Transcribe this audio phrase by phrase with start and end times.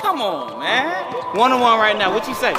[0.00, 1.04] Come on, man.
[1.34, 2.12] One on one right now.
[2.14, 2.54] What you say?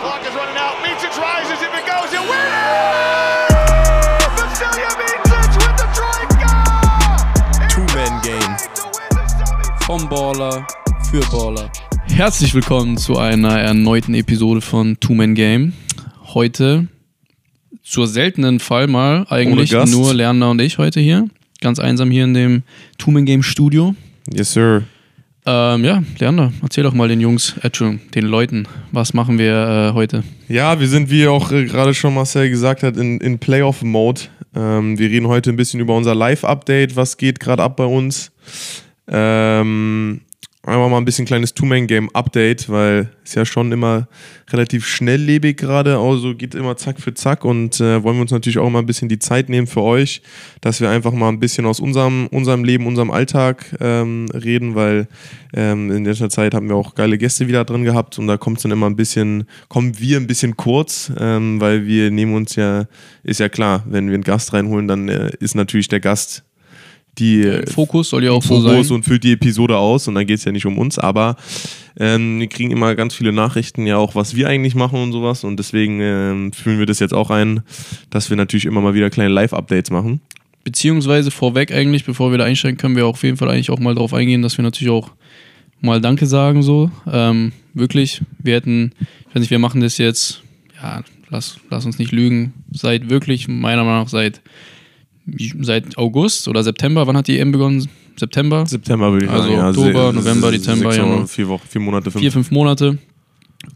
[0.00, 0.76] Clock is running out.
[0.84, 1.62] Mincic rises.
[1.62, 3.50] If it goes, it wins!
[4.36, 6.52] Vasilia Mincic with the trifecta!
[7.70, 8.56] Two-Man Game.
[9.86, 10.66] Vom Baller
[11.10, 11.70] für Baller.
[12.06, 15.72] Herzlich willkommen zu einer erneuten Episode von Two Man Game.
[16.34, 16.88] Heute
[17.82, 21.28] zur seltenen Fall mal eigentlich nur Lerner und ich heute hier.
[21.60, 22.62] Ganz einsam hier in dem
[22.98, 23.94] Two Man Game Studio.
[24.32, 24.84] Yes, sir.
[25.46, 27.70] Ähm, ja, Lerner, erzähl doch mal den Jungs, äh,
[28.14, 30.22] den Leuten, was machen wir äh, heute?
[30.48, 34.22] Ja, wir sind, wie auch äh, gerade schon Marcel gesagt hat, in, in Playoff-Mode.
[34.54, 38.32] Ähm, wir reden heute ein bisschen über unser Live-Update, was geht gerade ab bei uns.
[39.08, 40.20] Ähm,
[40.70, 44.08] einfach mal ein bisschen kleines Two-Man-Game-Update, weil es ja schon immer
[44.50, 48.58] relativ schnelllebig gerade, also geht immer zack für zack und äh, wollen wir uns natürlich
[48.58, 50.22] auch immer ein bisschen die Zeit nehmen für euch,
[50.60, 55.08] dass wir einfach mal ein bisschen aus unserem, unserem Leben, unserem Alltag ähm, reden, weil
[55.52, 58.58] ähm, in letzter Zeit haben wir auch geile Gäste wieder drin gehabt und da kommt
[58.58, 62.56] es dann immer ein bisschen, kommen wir ein bisschen kurz, ähm, weil wir nehmen uns
[62.56, 62.86] ja,
[63.22, 66.44] ist ja klar, wenn wir einen Gast reinholen, dann äh, ist natürlich der Gast
[67.18, 68.96] die Fokus soll ja auch so Fokus sein.
[68.96, 71.36] und füllt die Episode aus und dann geht es ja nicht um uns, aber
[71.98, 75.44] ähm, wir kriegen immer ganz viele Nachrichten ja auch, was wir eigentlich machen und sowas
[75.44, 77.62] und deswegen ähm, fühlen wir das jetzt auch ein,
[78.10, 80.20] dass wir natürlich immer mal wieder kleine Live-Updates machen.
[80.64, 83.94] Beziehungsweise vorweg eigentlich, bevor wir da einsteigen, können wir auf jeden Fall eigentlich auch mal
[83.94, 85.10] darauf eingehen, dass wir natürlich auch
[85.80, 86.90] mal Danke sagen so.
[87.10, 90.42] Ähm, wirklich, wir hätten, ich weiß nicht, wir machen das jetzt,
[90.80, 94.40] ja, lass, lass uns nicht lügen, seit wirklich, meiner Meinung nach seit,
[95.60, 97.88] seit August oder September, wann hat die EM begonnen?
[98.16, 98.66] September?
[98.66, 99.54] September würde ich Also sagen.
[99.56, 99.68] ja.
[99.68, 101.26] Oktober, Se- November, Dezember, Januar.
[101.26, 102.20] Vier Wochen, vier Monate, fünf.
[102.20, 102.98] vier, fünf Monate.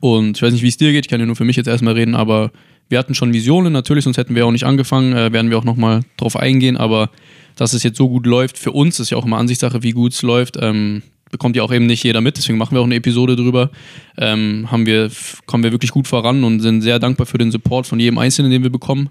[0.01, 1.67] Und ich weiß nicht, wie es dir geht, ich kann ja nur für mich jetzt
[1.67, 2.51] erstmal reden, aber
[2.89, 5.65] wir hatten schon Visionen, natürlich, sonst hätten wir auch nicht angefangen, äh, werden wir auch
[5.65, 7.11] nochmal drauf eingehen, aber
[7.57, 10.13] dass es jetzt so gut läuft, für uns ist ja auch immer Ansichtssache, wie gut
[10.13, 12.95] es läuft, ähm, bekommt ja auch eben nicht jeder mit, deswegen machen wir auch eine
[12.97, 13.71] Episode drüber,
[14.19, 15.11] ähm, haben wir,
[15.47, 18.51] kommen wir wirklich gut voran und sind sehr dankbar für den Support von jedem Einzelnen,
[18.51, 19.09] den wir bekommen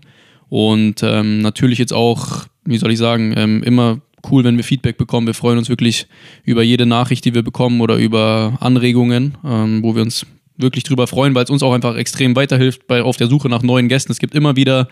[0.53, 4.99] und ähm, natürlich jetzt auch, wie soll ich sagen, ähm, immer cool, wenn wir Feedback
[4.99, 5.25] bekommen.
[5.25, 6.05] Wir freuen uns wirklich
[6.43, 11.07] über jede Nachricht, die wir bekommen oder über Anregungen, ähm, wo wir uns wirklich drüber
[11.07, 14.11] freuen, weil es uns auch einfach extrem weiterhilft bei, auf der Suche nach neuen Gästen.
[14.11, 14.89] Es gibt immer wieder,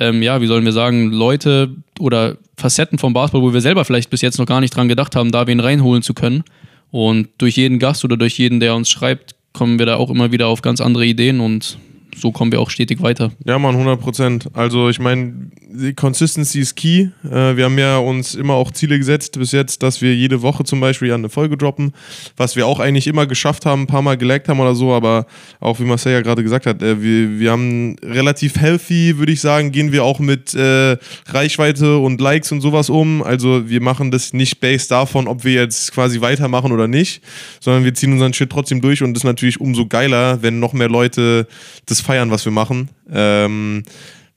[0.00, 4.10] ähm, ja, wie sollen wir sagen, Leute oder Facetten vom Basketball, wo wir selber vielleicht
[4.10, 6.42] bis jetzt noch gar nicht dran gedacht haben, da wen reinholen zu können.
[6.90, 10.32] Und durch jeden Gast oder durch jeden, der uns schreibt, kommen wir da auch immer
[10.32, 11.78] wieder auf ganz andere Ideen und
[12.20, 13.30] so kommen wir auch stetig weiter.
[13.44, 14.48] Ja, Mann, 100 Prozent.
[14.54, 17.08] Also ich meine, die Consistency ist key.
[17.24, 20.64] Äh, wir haben ja uns immer auch Ziele gesetzt bis jetzt, dass wir jede Woche
[20.64, 21.92] zum Beispiel eine Folge droppen,
[22.36, 25.26] was wir auch eigentlich immer geschafft haben, ein paar Mal gelaggt haben oder so, aber
[25.60, 29.40] auch wie Marcel ja gerade gesagt hat, äh, wir, wir haben relativ healthy, würde ich
[29.40, 30.96] sagen, gehen wir auch mit äh,
[31.26, 33.22] Reichweite und Likes und sowas um.
[33.22, 37.22] Also wir machen das nicht based davon, ob wir jetzt quasi weitermachen oder nicht,
[37.60, 40.72] sondern wir ziehen unseren Shit trotzdem durch und das ist natürlich umso geiler, wenn noch
[40.72, 41.46] mehr Leute
[41.86, 42.88] das feiern, was wir machen.
[43.12, 43.82] Ähm,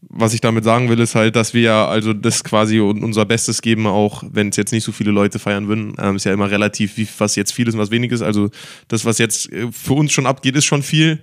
[0.09, 3.23] was ich damit sagen will, ist halt, dass wir ja also das quasi un- unser
[3.25, 5.93] Bestes geben, auch wenn es jetzt nicht so viele Leute feiern würden.
[5.99, 8.21] Ähm, ist ja immer relativ, wie, was jetzt viel ist und was wenig ist.
[8.23, 8.49] Also
[8.89, 11.19] das, was jetzt äh, für uns schon abgeht, ist schon viel.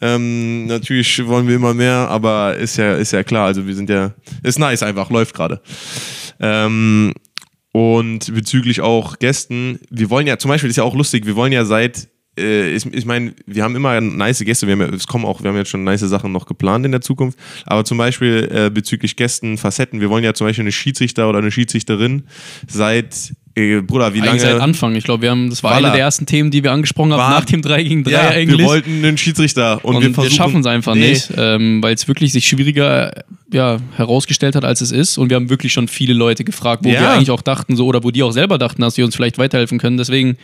[0.00, 3.46] Ähm, natürlich wollen wir immer mehr, aber ist ja, ist ja klar.
[3.46, 5.60] Also wir sind ja, ist nice einfach, läuft gerade.
[6.38, 7.14] Ähm,
[7.72, 11.52] und bezüglich auch Gästen, wir wollen ja, zum Beispiel ist ja auch lustig, wir wollen
[11.52, 15.06] ja seit, äh, ich, ich meine, wir haben immer nice Gäste, wir haben ja, es
[15.06, 17.98] kommen auch, wir haben jetzt schon nice Sachen noch geplant in der Zukunft, aber zum
[17.98, 22.24] Beispiel äh, bezüglich Gästen, Facetten, wir wollen ja zum Beispiel eine Schiedsrichter oder eine Schiedsrichterin
[22.66, 24.40] seit, äh, Bruder, wie Eigentlich lange?
[24.40, 24.94] seit Anfang.
[24.94, 25.88] Ich glaube, wir haben, das war Voila.
[25.88, 28.28] eine der ersten Themen, die wir angesprochen haben, War- nach dem 3 gegen 3 ja,
[28.28, 28.58] eigentlich.
[28.58, 31.10] wir wollten einen Schiedsrichter und, und wir wir, versuchen, schaffen es einfach Nee.
[31.10, 33.12] nicht, ähm, weil es wirklich sich schwieriger
[33.52, 35.16] ja, herausgestellt hat, als es ist.
[35.18, 37.00] Und wir haben wirklich schon viele Leute gefragt, wo Ja.
[37.00, 39.38] wir eigentlich auch dachten, so oder wo die auch selber dachten, dass sie uns vielleicht
[39.38, 39.96] weiterhelfen können.
[39.96, 40.36] Deswegen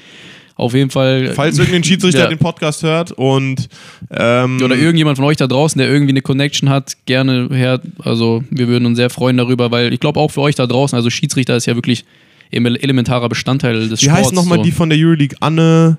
[0.56, 1.32] auf jeden Fall.
[1.34, 2.28] Falls irgendein Schiedsrichter Ja.
[2.28, 3.68] den Podcast hört und
[4.10, 7.80] ähm, oder irgendjemand von euch da draußen, der irgendwie eine Connection hat, gerne her.
[7.98, 10.96] Also wir würden uns sehr freuen darüber, weil ich glaube auch für euch da draußen,
[10.96, 12.04] also Schiedsrichter ist ja wirklich
[12.50, 14.20] elementarer Bestandteil des Wie Sports.
[14.26, 14.64] heißt nochmal so.
[14.64, 15.36] die von der Euroleague?
[15.40, 15.98] Anne.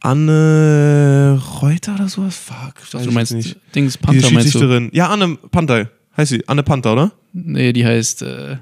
[0.00, 2.36] Anne Reuter oder sowas?
[2.36, 2.74] Fuck.
[2.92, 3.56] Dachte, du meinst nicht.
[3.74, 4.58] Dings Panther meinst du?
[4.60, 4.90] Schiedsrichterin.
[4.92, 5.90] Ja, Anne Panther.
[6.16, 6.44] Heißt sie?
[6.46, 7.12] Anne Panther, oder?
[7.32, 8.56] Nee, die heißt äh,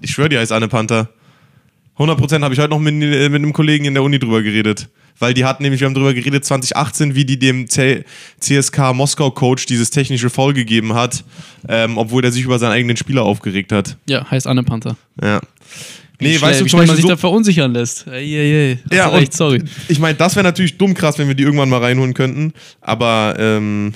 [0.00, 1.08] Ich schwöre, die heißt Anne Panther.
[1.98, 4.88] 100% habe ich heute noch mit, äh, mit einem Kollegen in der Uni drüber geredet.
[5.18, 8.04] Weil die hatten nämlich, wir haben drüber geredet, 2018, wie die dem C
[8.38, 11.24] CSK Moskau-Coach dieses technische Foul gegeben hat,
[11.68, 13.96] ähm, obwohl der sich über seinen eigenen Spieler aufgeregt hat.
[14.08, 14.96] ja, heißt Anne Panther.
[15.20, 15.40] Ja.
[16.20, 18.06] Nee, schnell, weißt du wie zum schnell man Beispiel sich so, da verunsichern lässt.
[18.08, 18.96] Ey, ey, ey.
[18.96, 19.62] Ja, recht, sorry.
[19.88, 22.52] Ich meine, das wäre natürlich dumm krass, wenn wir die irgendwann mal reinholen könnten.
[22.80, 23.94] Aber ähm,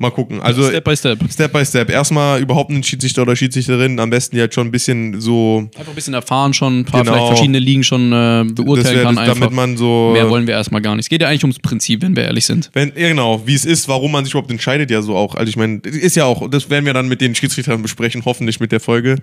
[0.00, 0.40] Mal gucken.
[0.40, 1.18] Also Step by Step.
[1.28, 1.90] Step by Step.
[1.90, 5.68] Erstmal überhaupt einen Schiedsrichter oder Schiedsrichterin, am besten die halt schon ein bisschen so.
[5.76, 7.14] Einfach ein bisschen erfahren schon, ein paar Genau.
[7.14, 9.16] vielleicht verschiedene Ligen schon äh, beurteilen wär, kann.
[9.16, 9.34] das, Einfach.
[9.40, 10.10] damit man so.
[10.12, 11.06] Mehr wollen wir erstmal gar nicht.
[11.06, 12.70] Es geht ja eigentlich ums Prinzip, wenn wir ehrlich sind.
[12.74, 15.34] Wenn, ja, genau, wie es ist, warum man sich überhaupt entscheidet, ja so auch.
[15.34, 18.60] Also ich meine, ist ja auch, das werden wir dann mit den Schiedsrichtern besprechen, hoffentlich
[18.60, 19.16] mit der Folge.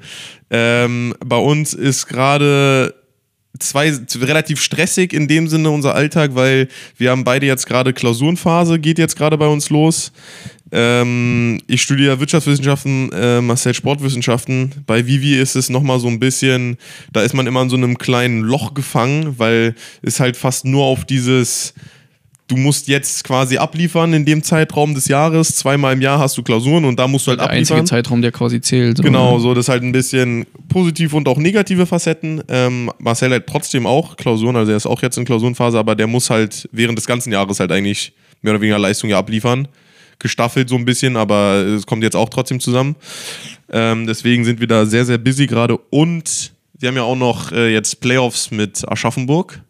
[0.50, 2.94] Ähm, bei uns ist gerade
[3.60, 6.68] zwei relativ stressig in dem Sinne unser Alltag, weil
[6.98, 10.12] wir haben beide jetzt gerade Klausurenphase, geht jetzt gerade bei uns los.
[10.72, 14.84] Ähm, ich studiere Wirtschaftswissenschaften, äh, Marcel Sportwissenschaften.
[14.88, 16.78] Bei Vivi ist es nochmal so ein bisschen,
[17.14, 20.84] da ist man immer in so einem kleinen Loch gefangen, weil es halt fast nur
[20.84, 21.74] auf dieses
[22.48, 25.56] du musst jetzt quasi abliefern in dem Zeitraum des Jahres.
[25.56, 27.88] Zweimal im Jahr hast du Klausuren und da musst du halt Der einzige abliefern.
[27.88, 29.02] Zeitraum, der quasi zählt.
[29.02, 32.44] Genau, so das ist halt ein bisschen positiv und auch negative Facetten.
[32.48, 36.08] Ähm, Marcel hat trotzdem auch Klausuren, also er ist auch jetzt in Klausurenphase, aber der
[36.08, 39.68] muss halt während des ganzen Jahres halt eigentlich mehr oder weniger Leistung ja abliefern.
[40.20, 42.96] Gestaffelt so ein bisschen, aber es kommt jetzt auch trotzdem zusammen.
[43.70, 47.52] Ähm, deswegen sind wir da sehr, sehr busy gerade und wir haben ja auch noch
[47.52, 49.62] äh, jetzt Playoffs mit Aschaffenburg.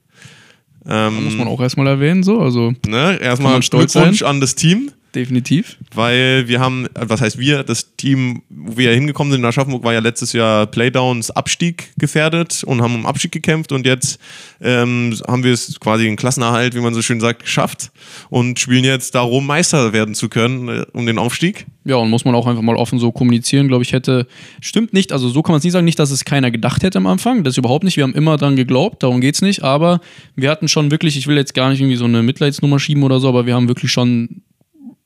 [0.88, 2.39] Ähm, Muss man auch erstmal erwähnen, so.
[2.39, 3.18] Also Ne?
[3.21, 4.27] Erstmal Glückwunsch sein.
[4.27, 5.77] an das Team, definitiv.
[5.94, 9.83] weil wir haben, was heißt wir, das Team, wo wir ja hingekommen sind in Aschaffenburg,
[9.83, 14.19] war ja letztes Jahr Playdowns Abstieg gefährdet und haben um Abstieg gekämpft und jetzt
[14.62, 17.91] ähm, haben wir es quasi den Klassenerhalt, wie man so schön sagt, geschafft
[18.29, 21.65] und spielen jetzt darum, Meister werden zu können äh, um den Aufstieg.
[21.88, 24.25] Ja, und muss man auch einfach mal offen so kommunizieren, glaube ich, hätte.
[24.59, 26.97] Stimmt nicht, also so kann man es nicht sagen, nicht, dass es keiner gedacht hätte
[26.97, 27.44] am Anfang.
[27.44, 27.95] Das überhaupt nicht.
[27.95, 29.63] Wir haben immer dran geglaubt, darum geht es nicht.
[29.63, 30.01] Aber
[30.35, 33.19] wir hatten schon wirklich, ich will jetzt gar nicht irgendwie so eine Mitleidsnummer schieben oder
[33.19, 34.41] so, aber wir haben wirklich schon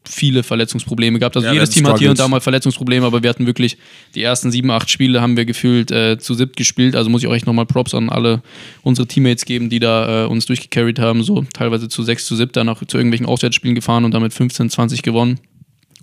[0.05, 1.35] viele Verletzungsprobleme gehabt.
[1.35, 2.31] Also Ja, jedes Team hat hier und da Struggles.
[2.31, 3.77] mal Verletzungsprobleme, aber wir hatten wirklich
[4.15, 6.95] die ersten sieben, acht Spiele haben wir gefühlt äh, zu siebt gespielt.
[6.95, 8.41] Also muss ich auch echt nochmal Props an alle
[8.81, 11.23] unsere Teammates geben, die da äh, uns durchgecarried haben.
[11.23, 14.69] So teilweise zu sechs, zu sieb, dann auch zu irgendwelchen Auswärtsspielen gefahren und damit 15,
[14.69, 15.39] 20 gewonnen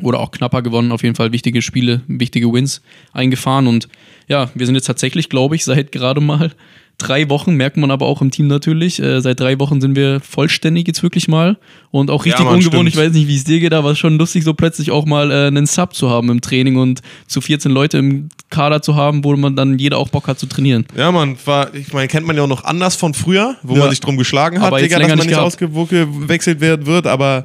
[0.03, 2.83] oder auch knapper gewonnen, auf jeden Fall wichtige Spiele, wichtige Wins
[3.13, 3.67] eingefahren.
[3.67, 3.89] Und
[4.29, 6.53] ja, wir sind jetzt tatsächlich, glaube ich, seit gerade mal
[6.99, 10.21] drei Wochen, merkt man aber auch im Team natürlich, äh, seit drei Wochen sind wir
[10.21, 11.59] vollständig jetzt wirklich mal
[11.91, 12.75] und auch richtig Mann, ungewohnt.
[12.75, 12.89] stimmt.
[12.89, 15.05] Ich weiß nicht, wie es dir geht, aber es ist schon lustig, so plötzlich auch
[15.07, 18.95] mal äh, einen Sub zu haben im Training und zu 14 Leute im Kader zu
[18.95, 20.87] haben, wo man dann jeder auch Bock hat zu trainieren.
[20.97, 23.81] Ja, man, war, ich meine, kennt man ja auch noch anders von früher, wo Ja.
[23.81, 27.45] man sich drum geschlagen hat, Aber Digga, dass man nicht nicht ausgewechselt werden wird, aber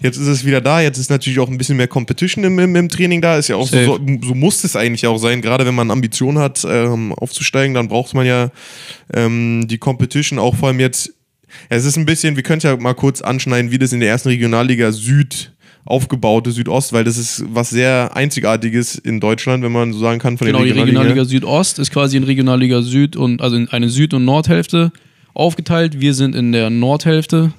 [0.00, 2.76] jetzt ist es wieder da, jetzt ist natürlich auch ein bisschen mehr Competition im, im,
[2.76, 5.66] im Training da, ist ja auch so, so, so muss es eigentlich auch sein, gerade
[5.66, 8.50] wenn man Ambitionen hat, ähm, aufzusteigen, dann braucht man ja
[9.14, 11.14] ähm, die Competition, auch vor allem jetzt,
[11.68, 14.28] es ist ein bisschen, wir können ja mal kurz anschneiden, wie das in der ersten
[14.28, 15.52] Regionalliga Süd
[15.84, 20.38] aufgebaute Südost, weil das ist was sehr Einzigartiges in Deutschland, wenn man so sagen kann,
[20.38, 20.98] von Genau, den die Regionalligen.
[20.98, 24.92] Regionalliga Südost ist quasi in Regionalliga Süd und also in eine Süd- und Nordhälfte
[25.34, 26.00] aufgeteilt.
[26.00, 27.52] Wir sind in der Nordhälfte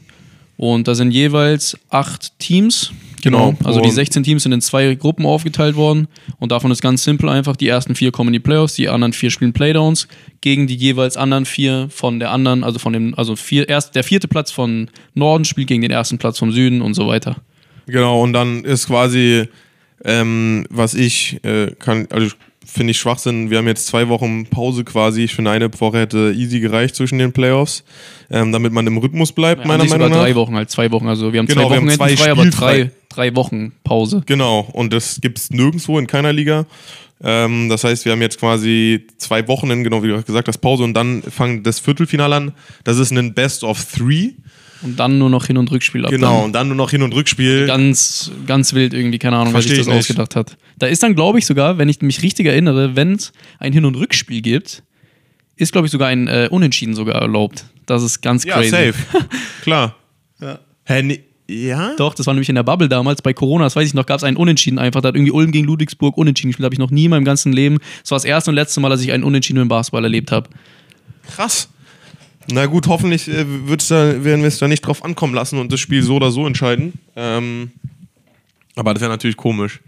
[0.57, 2.91] und da sind jeweils acht Teams.
[3.21, 3.53] Genau.
[3.53, 3.55] Genau.
[3.63, 6.09] Also die Und- 16 Teams sind in zwei Gruppen aufgeteilt worden
[6.39, 9.13] und davon ist ganz simpel einfach, die ersten vier kommen in die Playoffs, die anderen
[9.13, 10.09] vier spielen Playdowns
[10.41, 14.03] gegen die jeweils anderen vier von der anderen, also von dem, also vier, erst der
[14.03, 17.37] vierte Platz von Norden spielt gegen den ersten Platz vom Süden und so weiter.
[17.85, 19.47] Genau, und dann ist quasi,
[20.03, 22.27] ähm, was ich äh, kann, also
[22.73, 23.49] finde ich Schwachsinn.
[23.49, 25.23] Wir haben jetzt zwei Wochen Pause quasi.
[25.23, 27.83] Ich finde, eine Woche hätte easy gereicht zwischen den Playoffs,
[28.31, 30.17] ähm, damit man im Rhythmus bleibt, An meiner Meinung nach.
[30.17, 31.07] drei Wochen, halt zwei Wochen.
[31.07, 34.23] Also wir haben Genau, zwei wir haben Wochen zwei frei, aber drei, drei Wochen Pause.
[34.25, 36.65] Genau, und das gibt es nirgendwo in keiner Liga.
[37.23, 40.83] Ähm, das heißt, wir haben jetzt quasi zwei Wochen, genau wie du gesagt hast, Pause
[40.83, 42.51] und dann fangen das Viertelfinale an.
[42.83, 44.31] Das ist ein Best of Three.
[44.83, 46.11] Und dann nur noch Hin- und Rückspiel ab.
[46.11, 46.43] Genau, Dann.
[46.45, 47.67] und dann nur noch Hin- und Rückspiel.
[47.67, 50.19] Ganz, ganz wild irgendwie, keine Ahnung, wer sich Versteh das ich nicht.
[50.19, 50.57] ausgedacht hat.
[50.77, 53.85] Da ist dann, glaube ich, sogar, wenn ich mich richtig erinnere, wenn es ein Hin-
[53.85, 54.83] und Rückspiel gibt,
[55.55, 57.65] ist, glaube ich, sogar ein äh, Unentschieden sogar erlaubt.
[57.85, 58.69] Das ist ganz ja, crazy.
[58.71, 58.93] safe.
[59.63, 59.95] Klar.
[60.85, 61.93] Hä, nee, ja?
[61.97, 64.17] Doch, das war nämlich in der Bubble damals bei Corona, das weiß ich noch, gab
[64.17, 65.01] es einen Unentschieden einfach.
[65.01, 66.65] Da hat irgendwie Ulm gegen Ludwigsburg Unentschieden gespielt.
[66.65, 67.77] habe ich noch nie in meinem ganzen Leben.
[68.01, 70.49] Das war das erste und letzte Mal, dass ich einen Unentschieden im Basketball erlebt habe.
[71.35, 71.69] Krass.
[72.51, 73.45] Na gut, hoffentlich äh,
[73.89, 76.45] da, werden wir es da nicht drauf ankommen lassen und das Spiel so oder so
[76.45, 76.93] entscheiden.
[77.15, 77.71] Ähm,
[78.75, 79.79] aber das wäre natürlich komisch.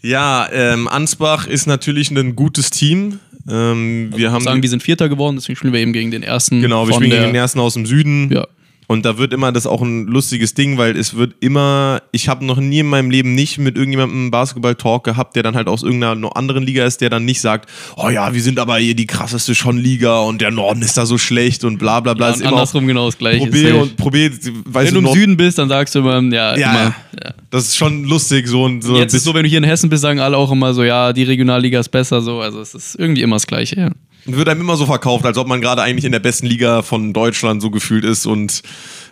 [0.00, 3.20] Ja, ähm, Ansbach ist natürlich ein gutes Team.
[3.48, 6.60] Ähm, wir haben Sagen, wir sind Vierter geworden, deswegen spielen wir eben gegen den ersten.
[6.60, 8.30] genau, wir spielen gegen den ersten aus dem Süden.
[8.32, 8.46] Ja.
[8.86, 12.44] Und da wird immer das auch ein lustiges Ding, weil es wird immer, ich habe
[12.44, 16.36] noch nie in meinem Leben nicht mit irgendjemandem Basketball-Talk gehabt, der dann halt aus irgendeiner
[16.36, 19.54] anderen Liga ist, der dann nicht sagt, oh ja, wir sind aber hier die krasseste
[19.54, 22.26] Schon-Liga und der Norden ist da so schlecht und bla bla bla.
[22.26, 23.38] Ja, Ist und immer andersrum genau das gleiche.
[23.46, 26.56] Probier und probier, weißt Wenn du im Nord- Süden bist, dann sagst du immer, ja,
[26.56, 26.94] ja, immer.
[27.24, 27.34] Ja.
[27.50, 28.96] Das ist schon lustig, so und so.
[28.98, 31.12] Jetzt ist so, wenn du hier in Hessen bist, sagen alle auch immer so, ja,
[31.12, 32.40] die Regionalliga ist besser, so.
[32.40, 33.90] Also es ist irgendwie immer das Gleiche, ja.
[34.26, 37.12] Wird einem immer so verkauft, als ob man gerade eigentlich in der besten Liga von
[37.12, 38.62] Deutschland so gefühlt ist und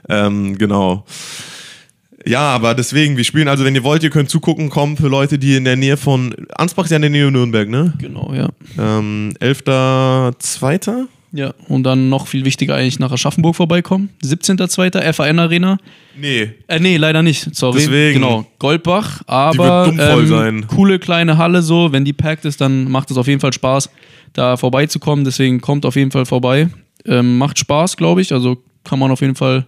[0.08, 1.04] ähm, genau.
[2.24, 5.38] Ja, aber deswegen, wir spielen, also wenn ihr wollt, ihr könnt zugucken kommen für Leute,
[5.38, 7.94] die in der Nähe von, Ansbach ist ja in der Nähe von Nürnberg, ne?
[7.98, 8.48] Genau, ja.
[8.78, 11.08] Ähm, 11.2.
[11.34, 14.10] Ja, und dann noch viel wichtiger eigentlich nach Aschaffenburg vorbeikommen.
[14.22, 15.12] 17.02.
[15.14, 15.78] FAN Arena.
[16.20, 16.50] Nee.
[16.68, 17.54] Äh, nee, leider nicht.
[17.54, 17.78] Sorry.
[17.78, 18.20] Deswegen.
[18.20, 18.46] Genau.
[18.58, 20.66] Goldbach, aber ähm, sein.
[20.66, 21.90] coole kleine Halle so.
[21.90, 23.88] Wenn die packt ist, dann macht es auf jeden Fall Spaß,
[24.32, 25.24] da vorbeizukommen.
[25.24, 26.68] Deswegen kommt auf jeden Fall vorbei.
[27.04, 28.32] Ähm, macht Spaß, glaube ich.
[28.32, 29.66] Also kann man auf jeden Fall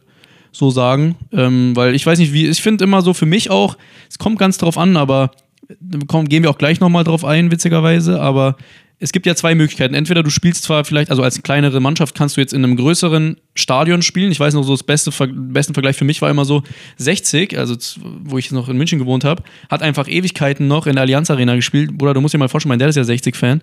[0.52, 1.16] so sagen.
[1.32, 3.76] Ähm, weil ich weiß nicht, wie, ich finde immer so für mich auch,
[4.08, 5.32] es kommt ganz drauf an, aber
[5.80, 8.56] da kommen, gehen wir auch gleich nochmal drauf ein, witzigerweise, aber
[9.00, 9.94] es gibt ja zwei Möglichkeiten.
[9.94, 13.36] Entweder du spielst zwar vielleicht, also als kleinere Mannschaft kannst du jetzt in einem größeren
[13.54, 14.30] Stadion spielen.
[14.30, 16.62] Ich weiß noch, so das beste, Ver- besten Vergleich für mich war immer so
[16.98, 17.76] 60, also
[18.22, 21.56] wo ich noch in München gewohnt habe, hat einfach Ewigkeiten noch in der Allianz Arena
[21.56, 21.98] gespielt.
[21.98, 23.62] Bruder, du musst dir mal vorstellen, mein Dad ist ja 60-Fan.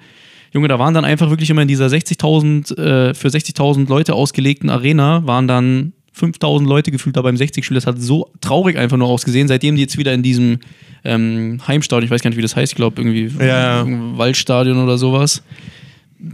[0.53, 4.69] Junge, da waren dann einfach wirklich immer in dieser 60.000, äh, für 60.000 Leute ausgelegten
[4.69, 7.75] Arena, waren dann 5.000 Leute gefühlt da beim 60-Spiel.
[7.75, 10.59] Das hat so traurig einfach nur ausgesehen, seitdem die jetzt wieder in diesem
[11.05, 14.17] ähm, Heimstadion, ich weiß gar nicht, wie das heißt, ich glaube irgendwie Ja, ja.
[14.17, 15.41] Waldstadion oder sowas,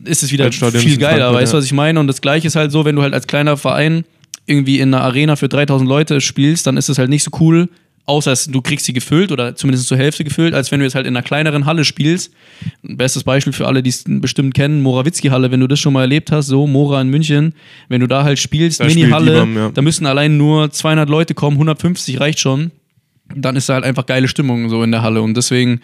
[0.04, 1.18] ist es wieder Waldstadion viel geiler.
[1.18, 1.60] Frankfurt, Weißt du, ja.
[1.60, 2.00] was ich meine?
[2.00, 4.04] Und das Gleiche ist halt so, wenn du halt als kleiner Verein
[4.48, 7.70] irgendwie in einer Arena für 3000 Leute spielst, dann ist es halt nicht so cool,
[8.08, 10.96] außer es- du kriegst sie gefüllt oder zumindest zur Hälfte gefüllt, als wenn du jetzt
[10.96, 12.32] halt in einer kleineren Halle spielst.
[12.82, 16.32] Bestes Beispiel für alle, die es bestimmt kennen, Morawitzki-Halle, wenn du das schon mal erlebt
[16.32, 17.54] hast, so Mora in München,
[17.90, 19.70] wenn du da halt spielst, Mini-Halle, ja.
[19.72, 22.72] da müssen allein nur 200 Leute kommen, 150 reicht schon.
[23.36, 25.82] Dann ist da halt einfach geile Stimmung so in der Halle und deswegen,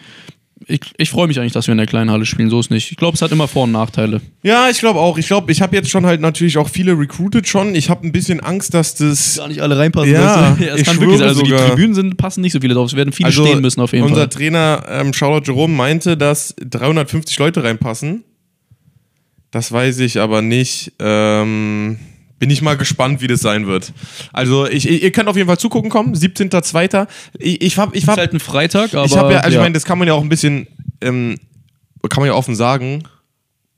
[0.66, 2.90] ich, ich freue mich eigentlich, dass wir in der kleinen Halle spielen, so ist nicht.
[2.90, 4.20] Ich glaube, es hat immer Vor- und Nachteile.
[4.42, 5.18] Ja, ich glaube auch.
[5.18, 7.74] Ich glaube, ich habe jetzt schon halt natürlich auch viele recruited schon.
[7.74, 9.36] Ich habe ein bisschen Angst, dass das.
[9.36, 10.12] gar nicht alle reinpassen.
[10.12, 11.28] Ja, ja es ich kann wirklich sein.
[11.28, 11.52] Also die.
[11.52, 12.88] Tribünen sind, passen nicht so viele drauf.
[12.88, 14.40] Es werden viele stehen müssen auf jeden Also unser Fall.
[14.40, 18.24] Trainer ähm, Charlotte Jerome meinte, dass 350 Leute reinpassen.
[19.50, 20.92] Das weiß ich aber nicht.
[20.98, 21.98] Ähm,
[22.44, 23.94] bin ich mal gespannt, wie das sein wird.
[24.30, 26.14] Also ich, ihr könnt auf jeden Fall zugucken kommen.
[26.14, 27.06] 17.02.
[27.38, 29.60] Ich, ich hab, ich ist hab, halt ein Freitag, aber ich habe ja, also ja.
[29.60, 30.66] ich meine, das kann man ja auch ein bisschen,
[31.00, 31.36] ähm,
[32.10, 33.04] kann man ja offen sagen.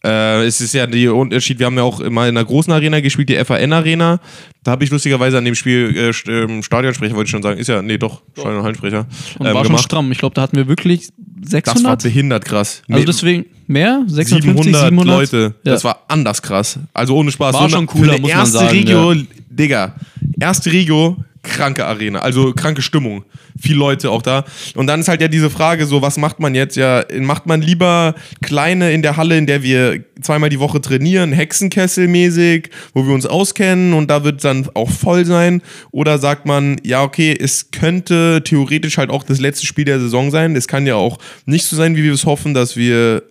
[0.05, 2.99] Äh, es ist ja der Unterschied, wir haben ja auch immer in einer großen Arena
[2.99, 4.19] gespielt, die FAN-Arena.
[4.65, 7.61] Da habe ich lustigerweise an dem Spiel äh, ähm, Stadionsprecher, wollte ich schon sagen.
[7.61, 9.07] Ist ja, nee, doch, Stadion- und Hallensprecher.
[9.39, 9.85] und ähm, war schon gemacht.
[9.85, 10.11] stramm.
[10.11, 12.03] Ich glaube, da hatten wir wirklich Das war 600.
[12.03, 12.83] behindert krass.
[12.91, 14.05] also deswegen mehr?
[14.07, 15.55] 650, 700, 700, Leute.
[15.65, 15.73] Ja.
[15.73, 16.79] Das war anders krass.
[16.95, 17.55] Also ohne Spaß.
[17.55, 19.15] War schon cooler, für muss man erste sagen, Regio,
[19.51, 19.95] Digga,
[20.39, 22.21] erste Regio, kranke Arena.
[22.21, 23.25] Also kranke Stimmung.
[23.59, 24.45] Viele Leute auch da.
[24.75, 26.77] Und dann ist halt ja diese Frage so, was macht man jetzt?
[26.77, 31.33] Ja, macht man lieber kleine in der Halle, in der wir zweimal die Woche trainieren,
[31.33, 35.63] Hexenkessel-mäßig, wo wir uns auskennen und da wird es dann auch voll sein?
[35.91, 40.31] Oder sagt man, ja, okay, es könnte theoretisch halt auch das letzte Spiel der Saison
[40.31, 40.55] sein.
[40.55, 43.23] Es kann ja auch nicht so sein, wie wir es hoffen, dass wir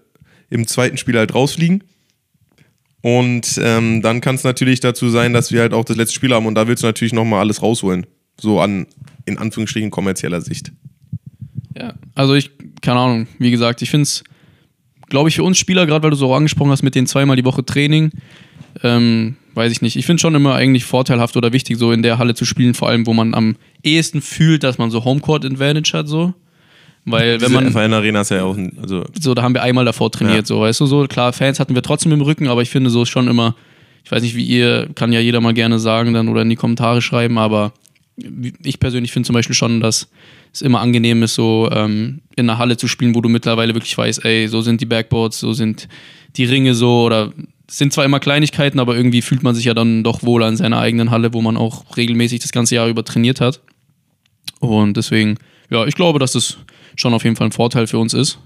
[0.55, 1.83] im zweiten Spiel halt rausfliegen.
[3.01, 6.33] Und ähm, dann kann es natürlich dazu sein, dass wir halt auch das letzte Spiel
[6.33, 8.07] haben und da willst du natürlich nochmal alles rausholen.
[8.41, 8.87] So an,
[9.25, 10.71] in Anführungsstrichen, kommerzieller Sicht.
[11.77, 12.49] Ja, also ich,
[12.81, 14.23] keine Ahnung, wie gesagt, ich finde es,
[15.09, 17.45] glaube ich, für uns Spieler, gerade weil du so angesprochen hast mit den zweimal die
[17.45, 18.09] Woche Training,
[18.81, 19.97] ähm, weiß ich nicht.
[19.97, 22.89] Ich finde schon immer eigentlich vorteilhaft oder wichtig, so in der Halle zu spielen, vor
[22.89, 26.33] allem, wo man am ehesten fühlt, dass man so Homecourt Advantage hat, so.
[27.05, 29.85] Weil wenn man, FAN Arena ist ja auch, ein- also so, da haben wir einmal
[29.85, 30.45] davor trainiert, Ja.
[30.45, 31.05] so, weißt du, so.
[31.07, 33.55] Klar, Fans hatten wir trotzdem im Rücken, aber ich finde so ist schon immer,
[34.03, 36.55] ich weiß nicht, wie ihr, kann ja jeder mal gerne sagen dann oder in die
[36.55, 37.73] Kommentare schreiben, aber
[38.63, 40.09] ich persönlich finde zum Beispiel schon, dass
[40.53, 43.95] es immer angenehm ist, so ähm, in einer Halle zu spielen, wo du mittlerweile wirklich
[43.97, 45.87] weißt, ey, so sind die Backboards, so sind
[46.37, 47.33] die Ringe so oder
[47.67, 50.55] es sind zwar immer Kleinigkeiten, aber irgendwie fühlt man sich ja dann doch wohler in
[50.55, 53.59] seiner eigenen Halle, wo man auch regelmäßig das ganze Jahr über trainiert hat.
[54.59, 55.35] Und deswegen,
[55.69, 56.57] ja, ich glaube, dass das
[56.95, 58.39] schon auf jeden Fall ein Vorteil für uns ist.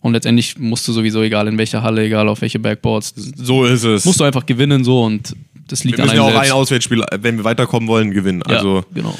[0.00, 3.84] Und letztendlich musst du sowieso, egal in welcher Halle, egal auf welche Backboards, so ist
[3.84, 4.04] es.
[4.04, 5.34] musst du einfach gewinnen so und
[5.66, 6.52] das liegt wir an müssen einem ja auch ein selbst.
[6.52, 8.42] Auswärtsspiel, wenn wir weiterkommen wollen, gewinnen.
[8.46, 9.16] ja, Also genau.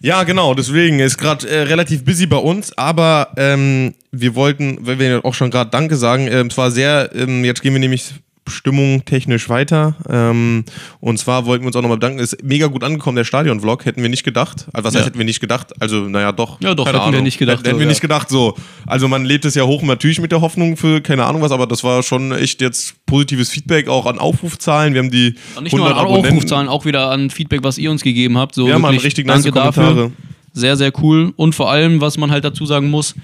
[0.00, 4.98] Ja, genau, deswegen ist gerade äh, relativ busy bei uns, aber ähm, wir wollten, weil
[4.98, 8.12] wir auch schon gerade Danke sagen, ähm, es war sehr, ähm, jetzt gehen wir nämlich
[8.46, 9.96] Stimmung technisch weiter.
[10.08, 10.64] Ähm,
[11.00, 12.18] und zwar wollten wir uns auch nochmal bedanken.
[12.18, 13.84] Ist mega gut angekommen, der Stadion-Vlog.
[13.86, 14.66] Hätten wir nicht gedacht.
[14.72, 15.00] Also, was Ja.
[15.00, 15.72] heißt, hätten wir nicht gedacht?
[15.80, 16.60] Also, naja, doch.
[16.60, 17.22] Ja, doch, hätten wir Ahnung.
[17.22, 17.88] nicht gedacht, Hätten, so, wir ja.
[17.88, 18.54] nicht gedacht, so.
[18.86, 21.66] Also, man lädt es ja hoch, natürlich mit der Hoffnung für keine Ahnung was, aber
[21.66, 24.94] das war schon echt jetzt positives Feedback auch an Aufrufzahlen.
[24.94, 28.02] Wir haben die Und nicht nur an Aufrufzahlen, auch wieder an Feedback, was ihr uns
[28.02, 28.54] gegeben habt.
[28.54, 29.86] So Ja, wirklich richtig nice danke Kommentare.
[29.94, 30.12] dafür.
[30.52, 31.32] Sehr, sehr cool.
[31.36, 33.14] Und vor allem, was man halt dazu sagen muss,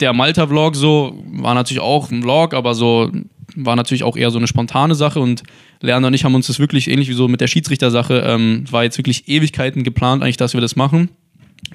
[0.00, 3.10] der Malta-Vlog so war natürlich auch ein Vlog, aber so
[3.64, 5.42] war natürlich auch eher so eine spontane Sache und
[5.80, 8.84] Lerner und ich haben uns das wirklich ähnlich wie so mit der Schiedsrichtersache, ähm, war
[8.84, 11.10] jetzt wirklich Ewigkeiten geplant eigentlich, dass wir das machen.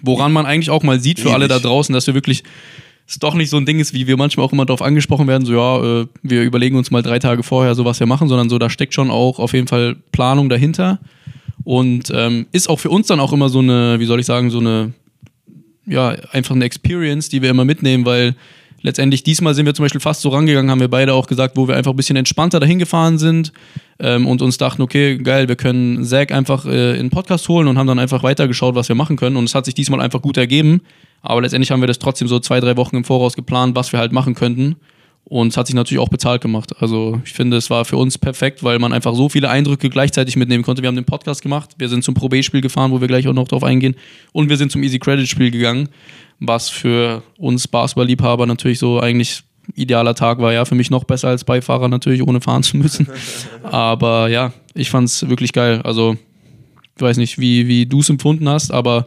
[0.02, 1.66] Woran man eigentlich auch mal sieht für alle da Ewig.
[1.66, 2.44] draußen, dass wir wirklich
[3.08, 5.46] es doch nicht so ein Ding ist, wie wir manchmal auch immer darauf angesprochen werden,
[5.46, 8.50] so ja, äh, wir überlegen uns mal drei Tage vorher so, was wir machen, sondern
[8.50, 11.00] so, da steckt schon auch auf jeden Fall Planung dahinter.
[11.64, 14.50] Und ähm, ist auch für uns dann auch immer so eine, wie soll ich sagen,
[14.50, 14.94] so eine,
[15.86, 18.36] ja, einfach eine Experience, die wir immer mitnehmen, weil
[18.86, 21.68] letztendlich diesmal sind wir zum Beispiel fast so rangegangen, haben wir beide auch gesagt, wo
[21.68, 23.52] wir einfach ein bisschen entspannter dahin gefahren sind
[24.00, 27.68] ähm, und uns dachten, okay, geil, wir können Zack einfach äh, in den Podcast holen
[27.68, 29.38] und haben dann einfach weitergeschaut, was wir machen können.
[29.38, 30.82] Und es hat sich diesmal einfach gut ergeben.
[31.24, 34.00] Aber letztendlich haben wir das trotzdem so zwei, drei Wochen im Voraus geplant, was wir
[34.00, 34.76] halt machen könnten.
[35.28, 36.72] Und es hat sich natürlich auch bezahlt gemacht.
[36.80, 40.36] Also ich finde, es war für uns perfekt, weil man einfach so viele Eindrücke gleichzeitig
[40.36, 40.84] mitnehmen konnte.
[40.84, 43.34] Wir haben den Podcast gemacht, wir sind zum Pro B-Spiel gefahren, wo wir gleich auch
[43.34, 43.96] noch drauf eingehen.
[44.34, 45.90] Und wir sind zum Easy Credit-Spiel gegangen,
[46.40, 49.42] was für uns Basketball-Liebhaber natürlich so eigentlich
[49.74, 50.54] idealer Tag war.
[50.54, 53.08] Ja, für mich noch besser als Beifahrer natürlich, ohne fahren zu müssen.
[53.64, 55.82] Aber ja, ich fand es wirklich geil.
[55.84, 56.18] Also
[56.96, 59.06] ich weiß nicht, wie, wie du es empfunden hast, aber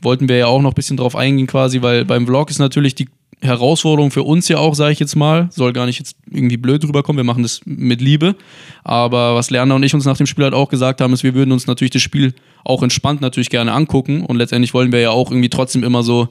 [0.00, 2.94] wollten wir ja auch noch ein bisschen drauf eingehen quasi, weil beim Vlog ist natürlich
[2.94, 3.08] die
[3.46, 6.84] Herausforderung für uns ja auch, sage ich jetzt mal, soll gar nicht jetzt irgendwie blöd
[6.84, 8.36] rüberkommen, wir machen das mit Liebe,
[8.84, 11.34] aber was Lerner und ich uns nach dem Spiel halt auch gesagt haben, ist, wir
[11.34, 12.34] würden uns natürlich das Spiel
[12.64, 16.28] auch entspannt natürlich gerne angucken und letztendlich wollen wir ja auch irgendwie trotzdem immer so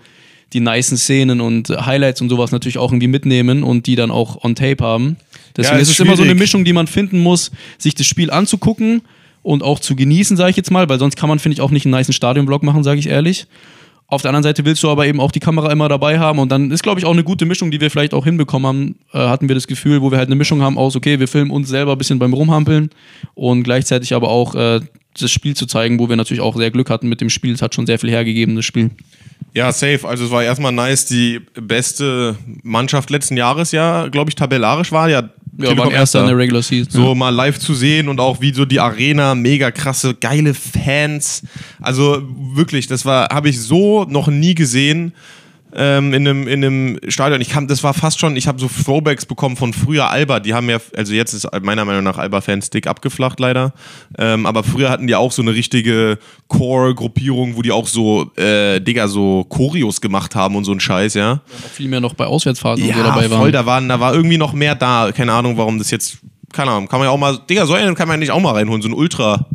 [0.53, 4.43] die nicen Szenen und Highlights und sowas natürlich auch irgendwie mitnehmen und die dann auch
[4.43, 5.17] on tape haben.
[5.57, 6.35] Deswegen Ja, ist ist es immer so eine.
[6.35, 9.01] Mischung, die man finden muss, sich das Spiel anzugucken
[9.41, 11.71] und auch zu genießen, sage ich jetzt mal, weil sonst kann man, finde ich, auch
[11.71, 13.47] nicht einen nicen Stadionblock machen, sage ich ehrlich.
[14.07, 16.51] Auf der anderen Seite willst du aber eben auch die Kamera immer dabei haben und
[16.51, 18.95] dann ist, glaube ich, auch eine gute Mischung, die wir vielleicht auch hinbekommen haben.
[19.13, 21.49] Äh, hatten wir das Gefühl, wo wir halt eine Mischung haben aus, okay, wir filmen
[21.49, 22.91] uns selber ein bisschen beim Rumhampeln
[23.33, 24.81] und gleichzeitig aber auch äh,
[25.19, 27.53] das Spiel zu zeigen, wo wir natürlich auch sehr Glück hatten mit dem Spiel.
[27.53, 28.91] Es hat schon sehr viel hergegeben, das Spiel.
[29.53, 30.07] Ja, safe.
[30.07, 35.09] Also es war erstmal nice, die beste Mannschaft letzten Jahres ja, glaube ich, tabellarisch war.
[35.09, 36.91] Ja, Ja, waren erster in der Regular Season.
[36.91, 41.43] so mal live zu sehen und auch wie so die Arena, mega krasse, geile Fans.
[41.81, 42.21] Also
[42.53, 45.13] wirklich, das war, habe ich so noch nie gesehen
[45.75, 47.41] ähm, in, einem, in einem Stadion.
[47.41, 50.39] Ich kam, das war fast schon, ich habe so Throwbacks bekommen von früher Alba.
[50.39, 53.73] Die haben ja, also jetzt ist meiner Meinung nach Alba-Fans dick abgeflacht leider.
[54.17, 56.17] Ähm, aber früher hatten die auch so eine richtige
[56.47, 61.13] Core-Gruppierung, wo die auch so, äh, Digga, so Choreos gemacht haben und so ein Scheiß,
[61.15, 61.41] ja.
[61.65, 63.39] Auch viel mehr noch bei Auswärtsfahrten und so Ja, dabei waren.
[63.39, 65.11] voll, da, waren, da war irgendwie noch mehr da.
[65.13, 66.19] Keine Ahnung, warum das jetzt.
[66.53, 67.37] Keine Ahnung, kann man ja auch mal.
[67.49, 69.45] Digga, so einen kann man ja nicht auch mal reinholen, so ein Ultra.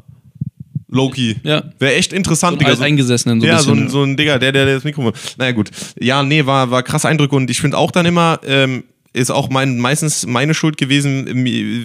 [0.91, 1.37] Loki.
[1.43, 1.63] Ja.
[1.79, 2.71] Wäre echt interessant, Digga.
[2.71, 3.87] als Eingesessenen so ein ja, so bisschen.
[3.87, 5.13] ein, so ein Digga, der, der, der das Mikrofon.
[5.39, 5.71] Naja, gut.
[5.99, 9.49] Ja, nee, war, war krass Eindrücke und ich finde auch dann immer, ähm, ist auch
[9.51, 11.27] mein, meistens meine Schuld gewesen,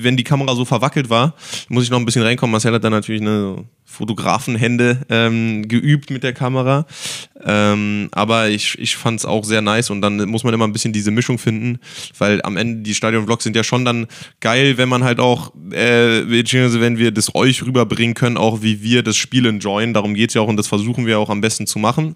[0.03, 1.35] wenn die Kamera so verwackelt war.
[1.69, 2.51] Muss ich noch ein bisschen reinkommen.
[2.51, 6.85] Marcel hat dann natürlich eine Fotografenhände ähm, geübt mit der Kamera.
[7.43, 10.73] Ähm, aber ich, ich fand es auch sehr nice und dann muss man immer ein
[10.73, 11.79] bisschen diese Mischung finden,
[12.17, 14.07] weil am Ende die Stadion-Vlogs sind ja schon dann
[14.39, 18.81] geil, wenn man halt auch, äh, beziehungsweise wenn wir das euch rüberbringen können, auch wie
[18.81, 19.93] wir das Spiel enjoyen.
[19.93, 22.15] Darum geht es ja auch und das versuchen wir auch am besten zu machen.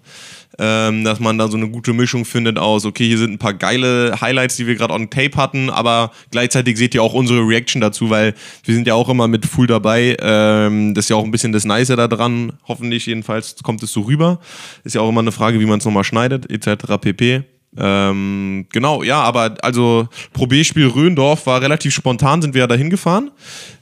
[0.58, 3.54] Ähm, dass man da so eine gute Mischung findet aus, okay, hier sind ein paar
[3.54, 7.80] geile Highlights, die wir gerade on Tape hatten, aber gleichzeitig seht ihr auch unsere Reaction
[7.80, 8.34] dazu, weil
[8.64, 10.16] wir sind ja auch immer mit full dabei.
[10.20, 12.52] Ähm, das ist ja auch ein bisschen das Nice da dran.
[12.66, 14.40] Hoffentlich jedenfalls kommt es so rüber.
[14.84, 16.98] Ist ja auch immer eine Frage, wie man es nochmal schneidet, etc.
[17.00, 17.44] pp.
[17.76, 23.30] Ähm, genau, ja, aber also Pro Röndorf war relativ spontan, sind wir ja dahin gefahren.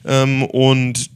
[0.05, 1.09] Ähm, und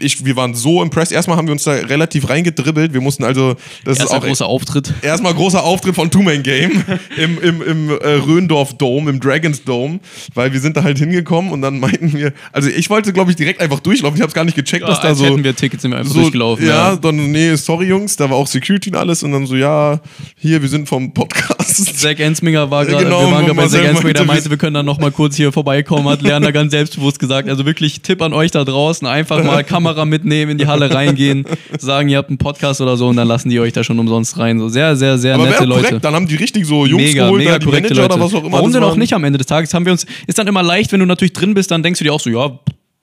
[0.00, 1.12] ich, wir waren so impressed.
[1.12, 2.92] Erstmal haben wir uns da relativ reingedribbelt.
[2.92, 4.92] Wir mussten also, das Erster ist auch großer Auftritt.
[5.02, 6.84] Erstmal großer Auftritt von Two-Man-Game
[7.16, 10.00] im, im, im äh, Röndorf-Dome, im Dragons Dome,
[10.34, 13.36] weil wir sind da halt hingekommen und dann meinten wir, also ich wollte, glaube ich,
[13.36, 14.16] direkt einfach durchlaufen.
[14.16, 15.26] Ich habe es gar nicht gecheckt, dass da so.
[15.26, 16.66] hätten wir Tickets, sind wir einfach so, durchgelaufen.
[16.66, 20.00] Ja, dann, nee, sorry Jungs, da war auch Security und alles und dann so, ja,
[20.36, 21.98] hier, wir sind vom Podcast.
[21.98, 24.74] Zack Ensminger war gerade, Genau, wir waren gerade bei Zack Ensminger, der meinte, wir können
[24.74, 27.48] dann noch mal kurz hier vorbeikommen, hat Lerner ganz selbstbewusst gesagt.
[27.48, 31.44] Also wirklich Tipp an euch da draußen, einfach mal Kamera mitnehmen, in die Halle reingehen,
[31.78, 34.38] sagen, ihr habt einen Podcast oder so und dann lassen die euch da schon umsonst
[34.38, 34.58] rein.
[34.58, 35.82] So sehr, sehr, sehr Aber nette Leute.
[35.84, 38.14] korrekt, dann haben die richtig so Jungs mega, geholt, mega die korrekte Manager Leute.
[38.14, 38.52] oder was auch immer.
[38.58, 39.72] Warum denn auch nicht am Ende des Tages?
[39.74, 42.04] Haben wir uns, ist dann immer leicht, wenn du natürlich drin bist, dann denkst du
[42.04, 42.58] dir auch so, ja,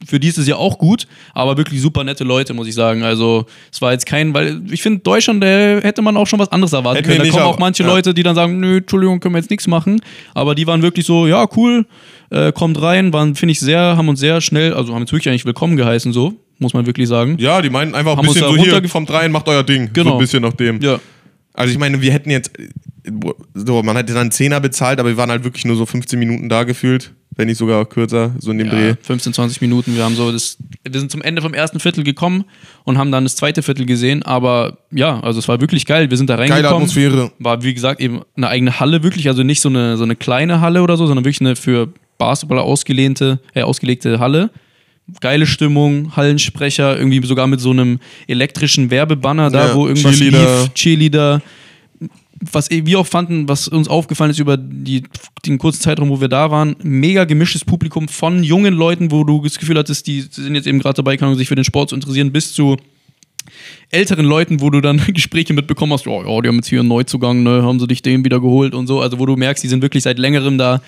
[0.06, 3.02] für die ist es ja auch gut, aber wirklich super nette Leute, muss ich sagen.
[3.04, 6.52] Also, es war jetzt kein, weil ich finde, Deutschland, da hätte man auch schon was
[6.52, 7.24] anderes erwarten Hätten können.
[7.24, 7.90] Da kommen auch- auch manche ja.
[7.90, 10.02] Leute, die dann sagen, nö, Entschuldigung, können wir jetzt nichts machen.
[10.36, 11.86] Aber die waren wirklich so, ja, cool,
[12.30, 15.30] äh, kommt rein, waren, finde ich, sehr, haben uns sehr schnell, also haben uns wirklich
[15.30, 17.38] eigentlich willkommen geheißen, so, muss man wirklich sagen.
[17.40, 19.88] Ja, die meinten einfach ein bisschen so hier, vom Dreien macht euer Ding.
[19.88, 20.14] So Genau.
[20.14, 20.82] ein bisschen nach dem.
[20.82, 21.00] Ja.
[21.54, 22.52] Also ich meine, wir hätten jetzt,
[23.54, 26.18] so, man hätte dann einen Zehner bezahlt, aber wir waren halt wirklich nur so 15
[26.20, 28.90] Minuten da gefühlt, wenn nicht sogar kürzer, so in dem Dreh.
[28.90, 29.96] Ja, 15, 20 Minuten.
[29.96, 32.46] Wir haben so das, wir sind zum Ende vom ersten Viertel gekommen
[32.84, 34.24] und haben dann das zweite Viertel gesehen.
[34.24, 36.10] Aber ja, also es war wirklich geil.
[36.10, 36.64] Wir sind da reingekommen.
[36.64, 37.32] Geile Atmosphäre.
[37.40, 40.60] War wie gesagt eben eine eigene Halle wirklich, also nicht so eine so eine kleine
[40.62, 44.50] Halle oder so, sondern wirklich eine für Basketballer ausgelehnte, äh, ausgelegte Halle.
[45.20, 50.62] Geile Stimmung, Hallensprecher, irgendwie sogar mit so einem elektrischen Werbebanner da, Ja, wo irgendwas Cheerleader.
[50.62, 51.42] lief, Cheerleader.
[52.52, 55.04] Was wir auch fanden, was uns aufgefallen ist über die,
[55.46, 59.42] den kurzen Zeitraum, wo wir da waren, mega gemischtes Publikum von jungen Leuten, wo du
[59.42, 62.32] das Gefühl hattest, die sind jetzt eben gerade dabei, sich für den Sport zu interessieren,
[62.32, 62.78] bis zu
[63.92, 66.90] älteren Leuten, wo du dann Gespräche mitbekommen hast, oh, ja, die haben jetzt hier einen
[66.90, 69.02] Neuzugang, ne, haben sie dich den wieder geholt und so.
[69.02, 70.82] Also wo du merkst, die sind wirklich seit längerem da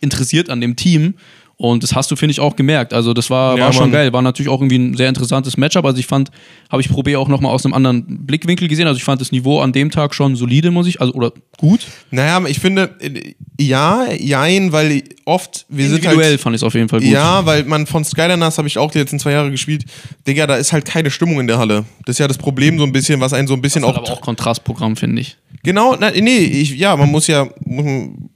[0.00, 1.14] interessiert an dem Team.
[1.62, 2.92] Und das hast du, finde ich, auch gemerkt.
[2.92, 3.92] Also, das war, Ja, war schon Mann.
[3.92, 4.12] geil.
[4.12, 5.84] War natürlich auch irgendwie ein sehr interessantes Matchup.
[5.84, 6.32] Also, ich fand,
[6.68, 8.88] habe ich Pro B auch nochmal aus einem anderen Blickwinkel gesehen.
[8.88, 11.86] Also, ich fand das Niveau an dem Tag schon solide, muss ich, also, oder gut.
[12.10, 16.40] Naja, ich finde, äh, ja, jein, weil oft, wir sind Individuell halt.
[16.40, 17.08] fand ich es auf jeden Fall gut.
[17.08, 19.84] Ja, weil man von Skyliners habe ich auch die letzten zwei Jahre gespielt.
[20.26, 21.84] Digga, da ist halt keine Stimmung in der Halle.
[22.06, 23.96] Das ist ja das Problem so ein bisschen, was einen so ein bisschen Das ist
[23.96, 23.98] auch.
[24.00, 25.36] halt aber auch Kontrastprogramm, finde ich.
[25.62, 27.46] Genau, na, nee, ich, ja, man muss ja,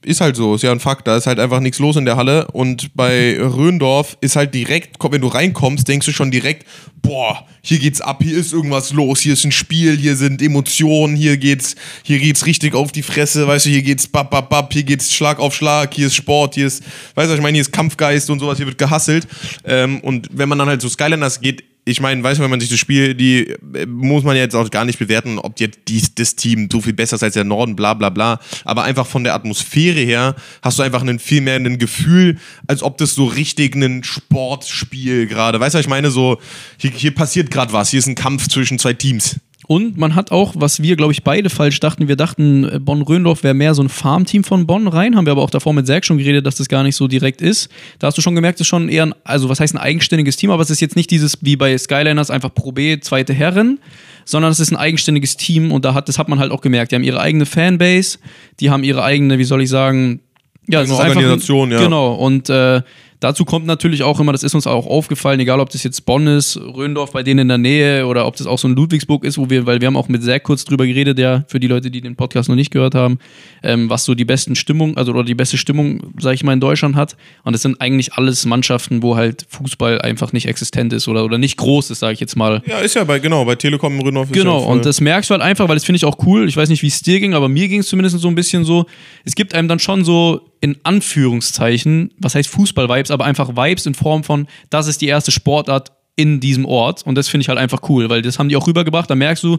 [0.06, 2.16] ist halt so, ist ja ein Fakt, da ist halt einfach nichts los in der
[2.16, 2.46] Halle.
[2.52, 6.64] Und bei Röndorf ist halt direkt, komm, wenn du reinkommst, denkst du schon direkt,
[7.02, 11.16] boah, hier geht's ab, hier ist irgendwas los, hier ist ein Spiel, hier sind Emotionen,
[11.16, 14.72] hier geht's, hier geht's richtig auf die Fresse, weißt du, hier geht's bap, bap, bap,
[14.72, 17.56] hier geht's Schlag auf Schlag, hier ist Sport, hier ist, weißt du, was ich meine,
[17.56, 19.26] hier ist Kampfgeist und sowas, hier wird gehasselt.
[19.64, 22.58] Ähm, und wenn man dann halt so Skylanders geht, ich meine, weißt du, wenn man
[22.58, 26.12] sich das Spiel, die äh, muss man jetzt auch gar nicht bewerten, ob jetzt dies,
[26.16, 28.40] das Team so viel besser ist als der Norden, bla bla bla.
[28.64, 32.82] Aber einfach von der Atmosphäre her hast du einfach einen viel mehr ein Gefühl, als
[32.82, 35.60] ob das so richtig ein Sportspiel gerade.
[35.60, 36.10] Weißt du, ich meine?
[36.10, 36.38] So,
[36.76, 39.36] hier, hier passiert gerade was, hier ist ein Kampf zwischen zwei Teams.
[39.68, 43.42] Und man hat auch, was wir, glaube ich, beide falsch dachten, wir dachten, äh, Bonn-Röndorf
[43.42, 46.04] wäre mehr so ein Farmteam von Bonn rein, haben wir aber auch davor mit Zerg
[46.04, 47.68] schon geredet, dass das gar nicht so direkt ist.
[47.98, 50.36] Da hast du schon gemerkt, es ist schon eher, ein, also was heißt ein eigenständiges
[50.36, 53.80] Team, aber es ist jetzt nicht dieses, wie bei Skyliners, einfach Pro B, zweite Herren,
[54.24, 56.92] sondern es ist ein eigenständiges Team und da hat, das hat man halt auch gemerkt.
[56.92, 58.18] Die haben ihre eigene Fanbase,
[58.60, 60.20] die haben ihre eigene, wie soll ich sagen,
[60.68, 61.78] ja, es Eigene ist einfach ein- Organisation, ja.
[61.82, 62.82] Genau, und äh,
[63.20, 66.26] dazu kommt natürlich auch immer, das ist uns auch aufgefallen, egal ob das jetzt Bonn
[66.26, 69.38] ist, Röndorf bei denen in der Nähe oder ob das auch so ein Ludwigsburg ist,
[69.38, 71.90] wo wir, weil wir haben auch mit sehr kurz drüber geredet, ja, für die Leute,
[71.90, 73.18] die den Podcast noch nicht gehört haben,
[73.62, 76.60] ähm, was so die besten Stimmung, also oder die beste Stimmung, sag ich mal, in
[76.60, 77.16] Deutschland hat.
[77.44, 81.38] Und das sind eigentlich alles Mannschaften, wo halt Fußball einfach nicht existent ist oder, oder
[81.38, 82.62] nicht groß ist, sage ich jetzt mal.
[82.66, 85.30] Ja, ist ja bei, genau, bei Telekom in Röndorf ist Genau, ja und das merkst
[85.30, 86.48] du halt einfach, weil das finde ich auch cool.
[86.48, 88.64] Ich weiß nicht, wie es dir ging, aber mir ging es zumindest so ein bisschen
[88.64, 88.86] so.
[89.24, 93.94] Es gibt einem dann schon so in Anführungszeichen, was heißt Fußball-Vibes, aber einfach Vibes in
[93.94, 97.06] Form von, das ist die erste Sportart in diesem Ort.
[97.06, 99.08] Und das finde ich halt einfach cool, weil das haben die auch rübergebracht.
[99.08, 99.58] Da merkst du,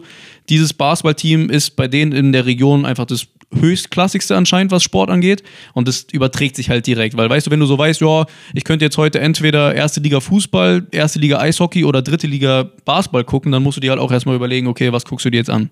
[0.50, 5.42] dieses Basketballteam ist bei denen in der Region einfach das höchstklassigste anscheinend, was Sport angeht.
[5.72, 7.16] Und das überträgt sich halt direkt.
[7.16, 10.20] Weil weißt du, wenn du so weißt, ja, ich könnte jetzt heute entweder erste Liga
[10.20, 14.12] Fußball, erste Liga Eishockey oder dritte Liga Basketball gucken, dann musst du dir halt auch
[14.12, 15.70] erstmal überlegen, okay, was guckst du dir jetzt an?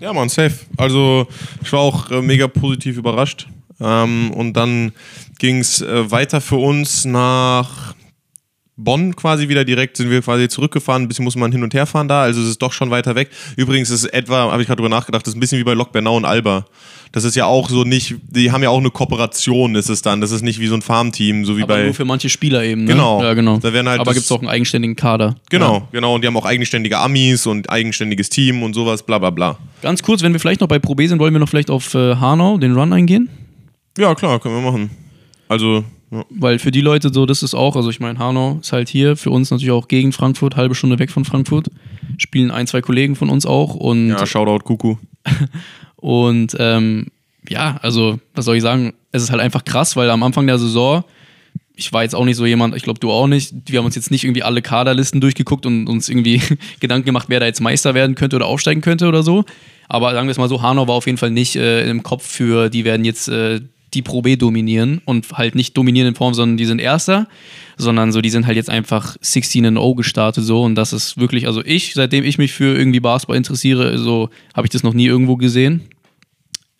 [0.00, 0.54] Ja, man, safe.
[0.78, 1.26] Also,
[1.62, 3.48] ich war auch äh, mega positiv überrascht.
[3.80, 4.92] Ähm, und dann
[5.38, 7.94] ging es äh, weiter für uns nach
[8.80, 11.02] Bonn quasi wieder direkt, sind wir quasi zurückgefahren.
[11.02, 13.16] Ein bisschen muss man hin und her fahren da, also es ist doch schon weiter
[13.16, 13.28] weg.
[13.56, 15.74] Übrigens ist es etwa, habe ich gerade drüber nachgedacht, das ist ein bisschen wie bei
[15.74, 16.64] Lok Bernau und Alba.
[17.10, 20.20] Das ist ja auch so nicht, die haben ja auch eine Kooperation, ist es dann.
[20.20, 21.84] Das ist nicht wie so ein Farmteam, so wie Aber bei.
[21.84, 22.84] nur für manche Spieler eben.
[22.84, 22.92] Ne?
[22.92, 23.20] Genau.
[23.22, 23.58] Ja, genau.
[23.58, 25.34] Da werden halt Aber gibt es auch einen eigenständigen Kader.
[25.50, 25.88] Genau, Ja.
[25.90, 26.14] genau.
[26.14, 29.58] Und die haben auch eigenständige Amis und eigenständiges Team und sowas, bla bla bla.
[29.82, 31.94] Ganz kurz, wenn wir vielleicht noch bei Pro B sind, wollen wir noch vielleicht auf
[31.94, 33.28] äh, Hanau, den Run eingehen?
[33.98, 34.90] Ja, klar, können wir machen.
[35.48, 36.24] Also, ja.
[36.30, 39.16] Weil für die Leute so, das ist auch, also ich meine, Hanau ist halt hier,
[39.16, 41.68] für uns natürlich auch gegen Frankfurt, halbe Stunde weg von Frankfurt.
[42.16, 44.96] Spielen ein, zwei Kollegen von uns auch und, ja, Shoutout Kuku.
[45.96, 47.08] und ähm,
[47.48, 50.58] ja, also was soll ich sagen, es ist halt einfach krass, weil am Anfang der
[50.58, 51.04] Saison,
[51.74, 53.94] ich war jetzt auch nicht so jemand, ich glaube du auch nicht, wir haben uns
[53.94, 56.40] jetzt nicht irgendwie alle Kaderlisten durchgeguckt und uns irgendwie
[56.80, 59.44] Gedanken gemacht, wer da jetzt Meister werden könnte oder aufsteigen könnte oder so.
[59.88, 62.26] Aber sagen wir es mal so, Hanau war auf jeden Fall nicht äh, im Kopf
[62.26, 63.60] für, die werden jetzt äh,
[63.94, 67.26] die Pro B dominieren und halt nicht dominieren in Form, sondern die sind Erster,
[67.76, 71.64] sondern so, die sind halt jetzt einfach 16-0 gestartet so und das ist wirklich, also
[71.64, 75.36] ich, seitdem ich mich für irgendwie Basketball interessiere, so habe ich das noch nie irgendwo
[75.36, 75.82] gesehen.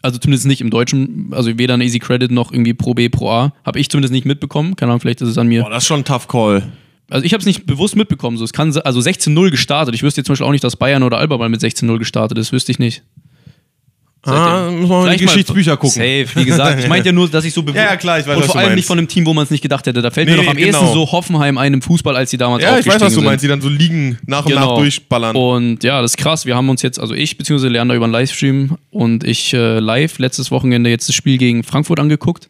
[0.01, 3.31] Also zumindest nicht im Deutschen, also weder ein Easy Credit noch irgendwie Pro B, Pro
[3.31, 4.77] A, habe ich zumindest nicht mitbekommen.
[4.77, 5.63] Keine Ahnung, vielleicht ist es an mir.
[5.63, 6.73] Boah, das ist schon ein Tough Call.
[7.11, 8.37] Also ich habe es nicht bewusst mitbekommen.
[8.37, 9.95] So, es kann, also 16-0 gestartet.
[9.95, 12.39] Ich wüsste jetzt zum Beispiel auch nicht, dass Bayern oder Alba mal mit 16-0 gestartet
[12.39, 12.53] ist.
[12.53, 13.03] Wüsste ich nicht.
[14.25, 15.95] Ah, muss man mal die Vielleicht mal- Geschichtsbücher gucken.
[15.95, 16.81] Safe, wie gesagt.
[16.81, 17.77] Ich meinte ja nur, dass ich so bewusst.
[17.77, 19.51] Ja, ja, klar, ich weiß, Und vor allem nicht von einem Team, wo man es
[19.51, 20.03] nicht gedacht hätte.
[20.03, 20.67] Da fällt mir Nee, doch am genau.
[20.81, 23.49] ehesten so Hoffenheim einem Fußball, als sie damals Ja, ich weiß, was du meinst, sind.
[23.49, 25.37] die dann so liegen, nach und nach durchballern.
[25.37, 26.47] Und ja, das ist krass.
[26.47, 27.69] Wir haben uns jetzt, also ich bzw.
[27.69, 32.01] Leander über einen Livestream und ich äh, live letztes Wochenende jetzt das Spiel gegen Frankfurt
[32.01, 32.49] angeguckt.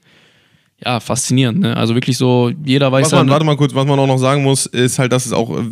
[0.85, 1.59] Ja, faszinierend.
[1.59, 1.77] Ne?
[1.77, 4.19] Also wirklich so, jeder weiß was man, dann- warte mal kurz, was man auch noch
[4.19, 5.63] sagen muss, ist halt, dass es auch, äh,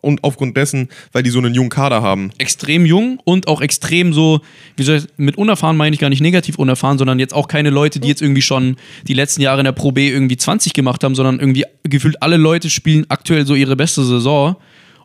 [0.00, 2.32] und aufgrund dessen, weil die so einen jungen Kader haben.
[2.38, 4.40] extrem jung und auch extrem so,
[4.76, 7.70] wie soll ich, mit unerfahren meine ich gar nicht negativ unerfahren, sondern jetzt auch keine
[7.70, 11.04] Leute, die jetzt irgendwie schon die letzten Jahre in der Pro B irgendwie 20 gemacht
[11.04, 14.56] haben, sondern irgendwie gefühlt alle Leute spielen aktuell so ihre beste Saison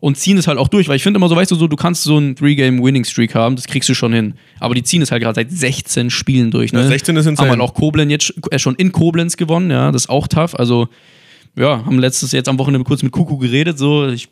[0.06, 1.76] und ziehen es halt auch durch, weil ich finde immer so, weißt du, so, du
[1.76, 4.36] kannst so einen Three-Game-Winning-Streak haben, das kriegst du schon hin.
[4.60, 6.74] Aber die ziehen es halt gerade seit 16 Spielen durch.
[6.74, 6.82] Ne?
[6.82, 7.50] Ja, 16 ist insane.
[7.50, 10.54] Haben halt auch Koblenz jetzt äh, schon in Koblenz gewonnen, ja, das ist auch tough.
[10.54, 10.90] Also,
[11.58, 14.30] ja, haben letztes jetzt am Wochenende kurz mit Kuku geredet, so, ich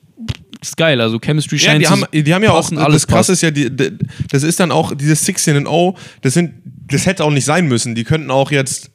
[0.59, 1.01] das ist geil.
[1.01, 3.41] Also Chemistry Ja, scheint die zu haben, die haben ja auch, alles das krasse ist
[3.41, 3.97] ja, die, die,
[4.31, 6.53] das ist dann auch, dieses 16 and 0, das sind,
[6.87, 7.95] das hätte auch nicht sein müssen.
[7.95, 8.91] Die könnten auch jetzt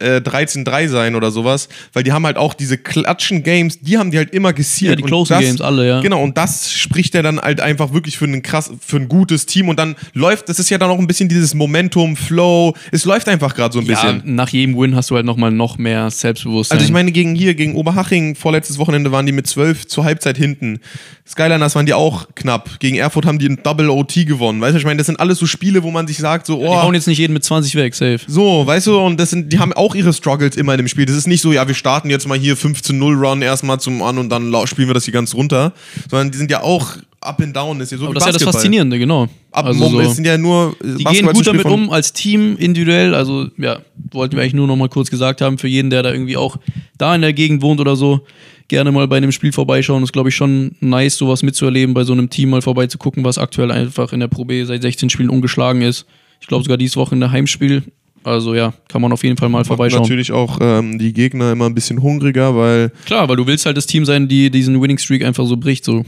[0.00, 4.10] äh, 13-3 sein oder sowas, weil die haben halt auch diese klatschen Games, die haben
[4.10, 4.90] die halt immer gesiert.
[4.90, 6.00] Ja, die closen das, Games alle, ja.
[6.00, 9.46] Genau, und das spricht ja dann halt einfach wirklich für ein krass, für ein gutes
[9.46, 13.04] Team und dann läuft, das ist ja dann auch ein bisschen dieses Momentum, Flow, es
[13.04, 14.34] läuft einfach gerade so ein Ja, bisschen.
[14.34, 16.76] nach jedem Win hast du halt nochmal noch mehr Selbstbewusstsein.
[16.76, 20.36] Also ich meine, gegen hier, gegen Oberhaching, vorletztes Wochenende waren die mit 12 zur Halbzeit
[20.36, 20.80] hinten.
[21.26, 22.80] Skyliners waren die auch knapp.
[22.80, 24.60] Gegen Erfurt haben die ein Double OT gewonnen.
[24.60, 26.66] Weißt du, ich meine, das sind alles so Spiele, wo man sich sagt, so, die
[26.66, 28.18] hauen oh, jetzt nicht jeden mit 20 weg, safe.
[28.26, 31.06] so, weißt du, und das sind, die haben auch ihre Struggles immer in dem Spiel.
[31.06, 34.18] Das ist nicht so, ja, wir starten jetzt mal hier 15-0 Run erstmal zum An
[34.18, 35.72] und dann spielen wir das hier ganz runter.
[36.10, 37.78] Sondern die sind ja auch up and down.
[37.78, 38.52] Das ist ja so Aber das ist ja das Basketball.
[38.54, 39.28] Faszinierende, genau.
[39.52, 43.14] Ab, also so, es sind ja nur die gehen gut damit um als Team, individuell.
[43.14, 43.80] Also, ja,
[44.12, 46.56] wollten wir eigentlich nur noch mal kurz gesagt haben, für jeden, der da irgendwie auch
[46.98, 48.24] da in der Gegend wohnt oder so,
[48.68, 50.02] gerne mal bei einem Spiel vorbeischauen.
[50.02, 53.70] ist, glaube ich, schon nice, sowas mitzuerleben, bei so einem Team mal vorbeizugucken, was aktuell
[53.70, 56.06] einfach in der Pro B seit 16 Spielen ungeschlagen ist.
[56.40, 57.82] Ich glaube sogar dieses Wochenende Heimspiel.
[58.22, 60.02] Also ja, kann man auf jeden Fall mal Macht vorbeischauen.
[60.02, 63.76] natürlich auch ähm, die Gegner immer ein bisschen hungriger, weil Klar, weil du willst halt
[63.76, 65.84] das Team sein, die diesen Winning Streak einfach so bricht.
[65.84, 66.04] So.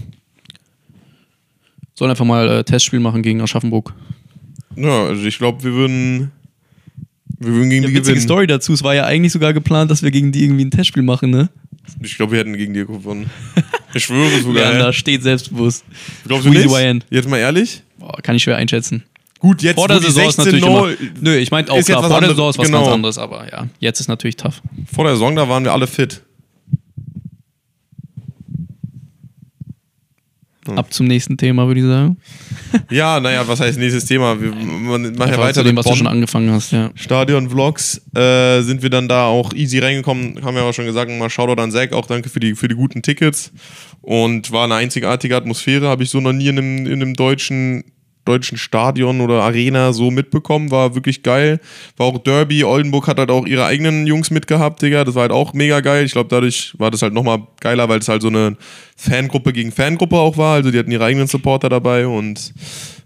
[1.94, 3.94] Sollen einfach mal äh, Testspiel machen gegen Aschaffenburg.
[4.76, 6.32] Ja, also ich glaube, wir würden,
[7.38, 8.20] wir würden gegen Ja, die witzige gewinnen.
[8.20, 8.72] Story dazu.
[8.72, 11.50] Es war ja eigentlich sogar geplant, dass wir gegen die irgendwie ein Testspiel machen, ne?
[12.02, 13.28] Ich glaube, wir hätten gegen die gewonnen.
[13.94, 14.72] Ich schwöre sogar.
[14.72, 15.84] Ja, da steht selbstbewusst.
[16.26, 17.04] Glaubst du nicht?
[17.10, 17.82] Jetzt mal ehrlich?
[17.98, 19.02] Boah, kann ich schwer einschätzen.
[19.42, 20.96] Gut, jetzt Vor der Saison ist 16 natürlich no, immer.
[21.20, 22.82] Nö, ich meinte auch klar, vor der Saison ist was genau.
[22.82, 24.62] ganz anderes, aber ja, jetzt ist natürlich tough.
[24.94, 26.22] Vor der Saison, da waren wir alle fit.
[30.68, 30.78] Hm.
[30.78, 32.16] Ab zum nächsten Thema, würde ich sagen.
[32.90, 34.40] Ja, naja, was heißt nächstes Thema?
[34.40, 36.90] Wir machen ja weiter zu dem, was du schon angefangen hast, ja.
[36.94, 38.00] Stadion-Vlogs.
[38.14, 40.42] Äh, sind wir dann da auch easy reingekommen.
[40.42, 41.92] Haben wir auch schon gesagt, mal Shoutout an Zack.
[41.92, 43.52] Auch danke für die, für die guten Tickets.
[44.00, 45.88] Und war eine einzigartige Atmosphäre.
[45.88, 47.91] Habe ich so noch nie in einem, in einem deutschen
[48.24, 51.60] deutschen Stadion oder Arena so mitbekommen, war wirklich geil.
[51.96, 55.04] War auch Derby, Oldenburg hat halt auch ihre eigenen Jungs mitgehabt, Digga.
[55.04, 56.04] Das war halt auch mega geil.
[56.04, 58.56] Ich glaube, dadurch war das halt nochmal geiler, weil es halt so eine
[58.96, 60.54] Fangruppe gegen Fangruppe auch war.
[60.54, 62.52] Also die hatten ihre eigenen Supporter dabei und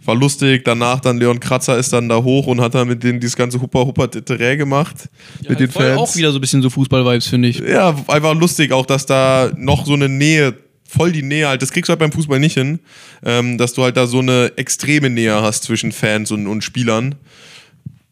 [0.05, 0.65] war lustig.
[0.65, 3.61] Danach dann Leon Kratzer ist dann da hoch und hat dann mit denen dieses ganze
[3.61, 5.09] Huppa Huppa Terrain gemacht
[5.49, 5.99] mit den Fans.
[5.99, 7.59] auch wieder so ein bisschen so Fußball-Vibes, finde ich.
[7.59, 10.55] Ja, einfach lustig auch, dass da noch so eine Nähe,
[10.89, 12.81] voll die Nähe halt, das kriegst du halt beim Fußball nicht hin,
[13.25, 17.15] ähm, dass du halt da so eine extreme Nähe hast zwischen Fans und, und Spielern.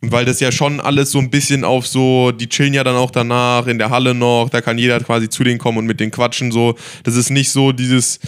[0.06, 3.10] Weil das ja schon alles so ein bisschen auf so, die chillen ja dann auch
[3.10, 6.10] danach in der Halle noch, da kann jeder quasi zu denen kommen und mit denen
[6.10, 6.74] quatschen, so.
[7.04, 8.20] Das ist nicht so dieses,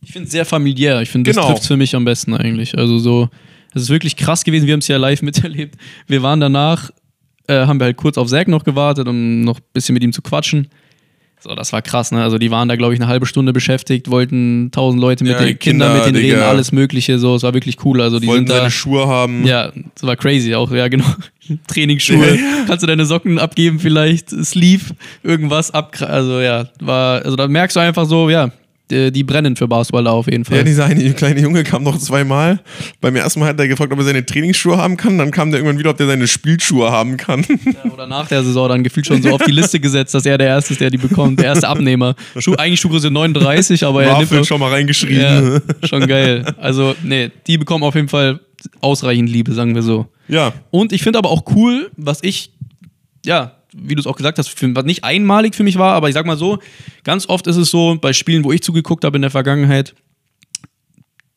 [0.00, 1.02] Ich finde es sehr familiär.
[1.02, 1.52] Ich finde, das Genau.
[1.52, 2.78] trifft für mich am besten eigentlich.
[2.78, 3.28] Also so,
[3.74, 4.66] es ist wirklich krass gewesen.
[4.66, 5.76] Wir haben es ja live miterlebt.
[6.06, 6.90] Wir waren danach,
[7.48, 10.14] äh, haben wir halt kurz auf Zack noch gewartet, um noch ein bisschen mit ihm
[10.14, 10.68] zu quatschen.
[11.42, 12.22] So, das war krass, ne?
[12.22, 15.38] Also die waren da, glaube ich, eine halbe Stunde beschäftigt, wollten tausend Leute mit Ja,
[15.38, 16.36] den Kindern Kinder, mit denen Digga.
[16.36, 17.18] reden, alles Mögliche.
[17.18, 18.00] So, es war wirklich cool.
[18.02, 18.56] Also die wollten sind da.
[18.58, 19.46] seine Schuhe haben.
[19.46, 21.06] Ja, das war crazy auch, ja genau.
[21.66, 27.48] Trainingsschuhe, kannst du deine Socken abgeben vielleicht, Sleeve, irgendwas ab, also ja, war, also da
[27.48, 28.50] merkst du einfach so, ja,
[28.90, 30.58] die, die brennen für Basketball da auf jeden Fall.
[30.58, 32.60] Ja, dieser eine kleine Junge kam noch zweimal.
[33.00, 35.18] Beim ersten Mal hat er gefragt, ob er seine Trainingsschuhe haben kann.
[35.18, 37.44] Dann kam der irgendwann wieder, ob der seine Spielschuhe haben kann.
[37.92, 40.48] Oder nach der Saison dann gefühlt schon so auf die Liste gesetzt, dass er der
[40.48, 42.14] Erste ist, der die bekommt, der erste Abnehmer.
[42.38, 45.60] Schuh, eigentlich Schuhgröße 39, aber er nimmt schon mal reingeschrieben.
[45.80, 46.44] ja, schon geil.
[46.58, 48.40] Also, nee, die bekommen auf jeden Fall
[48.80, 50.06] ausreichend Liebe, sagen wir so.
[50.28, 52.52] Ja, Und ich finde aber auch cool, was ich,
[53.24, 56.08] ja, wie du es auch gesagt hast, für, was nicht einmalig für mich war, aber
[56.08, 56.58] ich sag mal so,
[57.04, 59.94] ganz oft ist es so, bei Spielen, wo ich zugeguckt habe in der Vergangenheit,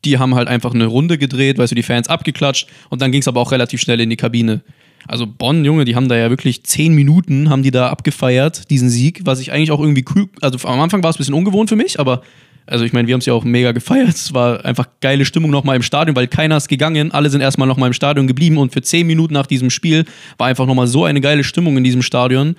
[0.05, 3.21] die haben halt einfach eine Runde gedreht, weißt du, die Fans abgeklatscht und dann ging
[3.21, 4.61] es aber auch relativ schnell in die Kabine.
[5.07, 8.89] Also Bonn, Junge, die haben da ja wirklich zehn Minuten, haben die da abgefeiert, diesen
[8.89, 11.69] Sieg, was ich eigentlich auch irgendwie cool, also am Anfang war es ein bisschen ungewohnt
[11.69, 12.21] für mich, aber
[12.65, 14.09] also ich meine, wir haben es ja auch mega gefeiert.
[14.09, 17.11] Es war einfach geile Stimmung nochmal im Stadion, weil keiner ist gegangen.
[17.11, 20.05] Alle sind erstmal nochmal im Stadion geblieben und für zehn Minuten nach diesem Spiel
[20.37, 22.55] war einfach nochmal so eine geile Stimmung in diesem Stadion.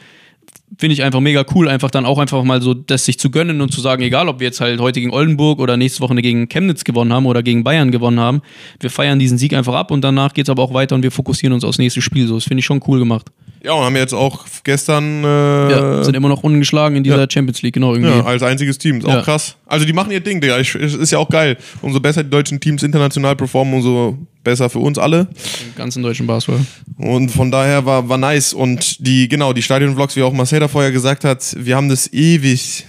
[0.76, 3.60] Finde ich einfach mega cool, einfach dann auch einfach mal so das sich zu gönnen
[3.60, 6.48] und zu sagen, egal ob wir jetzt halt heute gegen Oldenburg oder nächste Woche gegen
[6.48, 8.42] Chemnitz gewonnen haben oder gegen Bayern gewonnen haben,
[8.80, 11.12] wir feiern diesen Sieg einfach ab und danach geht es aber auch weiter und wir
[11.12, 12.26] fokussieren uns aufs nächste Spiel.
[12.26, 13.30] So, das finde ich schon cool gemacht.
[13.64, 17.26] Ja, und haben jetzt auch gestern äh, Ja, sind immer noch ungeschlagen in dieser ja.
[17.30, 18.12] Champions League, genau irgendwie.
[18.14, 18.98] ja, als einziges Team.
[18.98, 19.22] Ist auch Ja.
[19.22, 19.56] krass.
[19.66, 20.58] Also die machen ihr Ding, Digga.
[20.58, 21.56] Ich, ist ja auch geil.
[21.82, 25.20] Umso besser die deutschen Teams international performen, umso besser für uns alle.
[25.20, 26.64] Im ganzen deutschen Basketball.
[26.98, 28.52] Und von daher war, war nice.
[28.52, 32.84] Und die, genau, die Stadion-Vlogs, wie auch Marcel vorher gesagt hat, wir haben das ewig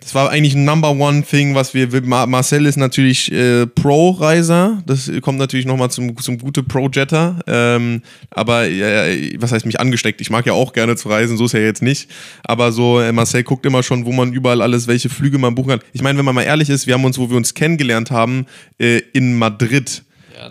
[0.00, 1.88] das war eigentlich ein Number One Thing, was wir.
[2.02, 4.82] Mar Marcel ist natürlich äh, Pro-Reiser.
[4.86, 7.40] Das kommt natürlich nochmal zum, zum gute Pro-Jetter.
[7.46, 10.20] Ähm, aber äh, was heißt mich angesteckt?
[10.20, 12.08] Ich mag ja auch gerne zu reisen, so ist ja jetzt nicht.
[12.44, 15.70] Aber so, äh, Marcel guckt immer schon, wo man überall alles, welche Flüge man buchen
[15.70, 15.80] kann.
[15.92, 18.46] Ich meine, wenn man mal ehrlich ist, wir haben uns, wo wir uns kennengelernt haben,
[18.78, 20.02] äh, in Madrid.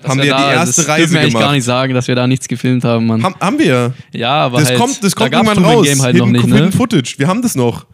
[0.02, 1.44] dass haben wir da- die erste das Reise wir gemacht.
[1.44, 3.22] gar nicht sagen, dass wir da nichts gefilmt haben, Mann.
[3.24, 3.94] Haben, haben wir.
[4.12, 5.86] ja, aber Das halt, kommt, das kommt da irgendwann raus.
[5.86, 6.72] Game halt hidden, noch nicht, hidden ne?
[6.72, 7.16] Footage.
[7.20, 7.86] Wir haben das noch.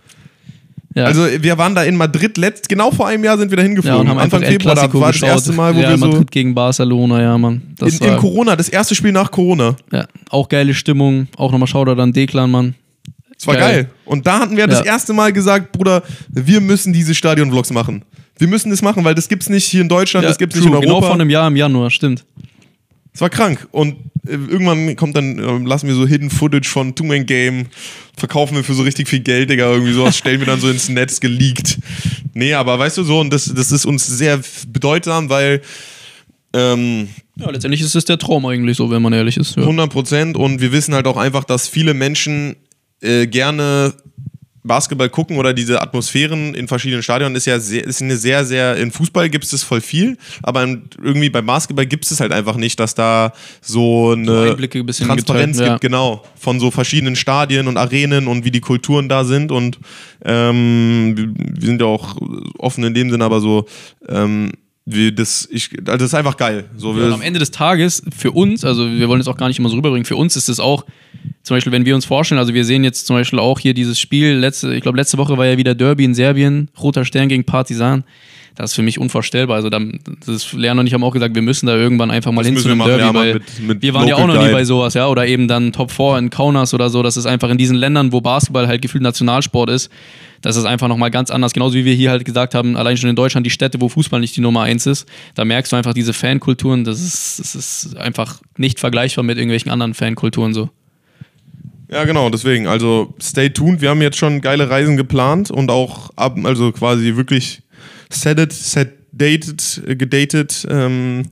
[0.93, 1.05] Ja.
[1.05, 3.67] Also wir waren da in Madrid, letzt, genau vor einem Jahr sind wir da ja,
[3.69, 4.01] hingeflogen.
[4.01, 5.29] und haben Anfang Februar, da war das geschaut.
[5.29, 7.61] erste Mal, wo ja, wir so Madrid gegen Barcelona, ja, Mann.
[7.77, 9.75] Das in, in Corona, das erste Spiel nach Corona.
[9.91, 11.27] ja, auch geile Stimmung.
[11.37, 12.75] Auch nochmal Shoutout an Deklan, Mann.
[13.37, 13.73] Das war Geil.
[13.73, 13.89] geil.
[14.05, 14.85] Und da hatten wir das Ja.
[14.93, 18.03] erste Mal gesagt, Bruder, wir müssen diese Stadion-Vlogs machen.
[18.37, 20.71] Wir müssen das machen, weil das gibt's nicht hier in Deutschland, das gibt's nicht in
[20.71, 20.95] true, Europa.
[20.99, 22.23] Genau vor einem Jahr im Januar, stimmt.
[23.13, 23.67] Es war krank.
[23.71, 23.95] Und
[24.25, 27.67] äh, irgendwann kommt dann, äh, lassen wir so Hidden Footage von Two Man Game,
[28.17, 30.89] verkaufen wir für so richtig viel Geld, Digga, irgendwie sowas, stellen wir dann so ins
[30.89, 31.79] Netz geleakt.
[32.33, 35.61] Nee, aber weißt du so, und das, das ist uns sehr bedeutsam, weil
[36.53, 39.55] ähm, Ja, letztendlich ist es der Traum eigentlich so, wenn man ehrlich ist.
[39.55, 39.63] Ja.
[39.63, 42.55] 100 Prozent und wir wissen halt auch einfach, dass viele Menschen
[43.01, 43.93] äh, gerne
[44.63, 48.77] Basketball gucken oder diese Atmosphären in verschiedenen Stadien ist ja sehr, ist eine sehr, sehr,
[48.77, 50.63] in Fußball gibt es das voll viel, aber
[51.01, 55.57] irgendwie bei Basketball gibt es halt einfach nicht, dass da so eine Einblicke ein Transparenz
[55.57, 55.73] geteilt, ja.
[55.73, 59.79] gibt, genau, von so verschiedenen Stadien und Arenen und wie die Kulturen da sind und
[60.23, 62.15] ähm, wir- sind ja auch
[62.57, 63.65] offen in dem Sinn, aber so,
[64.09, 64.51] ähm,
[64.85, 66.65] wie das, ich, also das ist einfach geil.
[66.75, 69.59] So, Ja, am Ende des Tages, für uns, also wir wollen es auch gar nicht
[69.59, 70.85] immer so rüberbringen, für uns ist es auch,
[71.43, 73.99] zum Beispiel, wenn wir uns vorstellen, also wir sehen jetzt zum Beispiel auch hier dieses
[73.99, 77.43] Spiel, letzte, ich glaube, letzte Woche war ja wieder Derby in Serbien, Roter Stern gegen
[77.45, 78.03] Partisan.
[78.53, 79.55] Das ist für mich unvorstellbar.
[79.55, 82.41] Also, dann, das Lerner und ich haben auch gesagt, wir müssen da irgendwann einfach mal
[82.43, 84.19] Das hin zu einem wir machen, Derby, ja, weil mit- mit wir waren ja auch
[84.19, 84.57] Local noch nie Guide.
[84.57, 87.01] bei sowas, ja, oder eben dann Top 4 in Kaunas oder so.
[87.01, 89.89] Das ist einfach in diesen Ländern, wo Basketball halt gefühlt Nationalsport ist,
[90.41, 91.53] das ist einfach nochmal ganz anders.
[91.53, 94.19] Genauso wie wir hier halt gesagt haben, allein schon in Deutschland die Städte, wo Fußball
[94.19, 97.95] nicht die Nummer eins ist, da merkst du einfach diese Fankulturen, das ist, das ist
[97.97, 100.69] einfach nicht vergleichbar mit irgendwelchen anderen Fankulturen so.
[101.91, 102.67] Ja, genau, deswegen.
[102.67, 103.81] Also stay tuned.
[103.81, 107.61] Wir haben jetzt schon geile Reisen geplant und auch ab, also quasi wirklich
[108.09, 110.65] sedet, set dated, gedatet.
[110.69, 111.23] Ähm,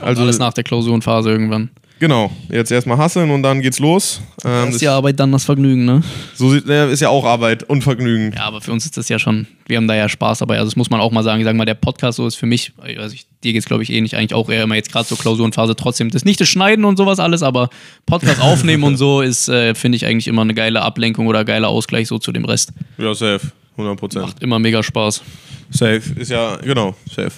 [0.00, 1.70] also Alles nach der Klausurenphase irgendwann.
[2.00, 4.20] Genau, jetzt erstmal hasseln und dann geht's los.
[4.44, 6.02] Ähm, Das ist die Arbeit, dann das Vergnügen, ne?
[6.34, 8.32] so ja, ist ja auch Arbeit und Vergnügen.
[8.34, 10.56] Ja, aber für uns ist das ja schon, wir haben da ja Spaß dabei.
[10.58, 11.40] Also das muss man auch mal sagen.
[11.40, 13.92] Ich sag mal, der Podcast so ist für mich, also ich, dir geht's glaube ich
[13.92, 16.10] eh nicht, eigentlich auch eher immer jetzt gerade zur Klausurenphase trotzdem.
[16.10, 17.70] Das nicht das Schneiden und sowas alles, aber
[18.06, 21.68] Podcast aufnehmen und so ist, äh, finde ich eigentlich immer eine geile Ablenkung oder geiler
[21.68, 22.72] Ausgleich so zu dem Rest.
[22.98, 23.52] Ja, safe.
[23.76, 24.26] 100 Prozent.
[24.26, 25.22] Macht immer mega Spaß.
[25.70, 27.30] Safe, ist ja, genau, safe.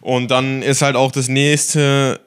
[0.00, 2.20] Und dann ist halt auch das nächste,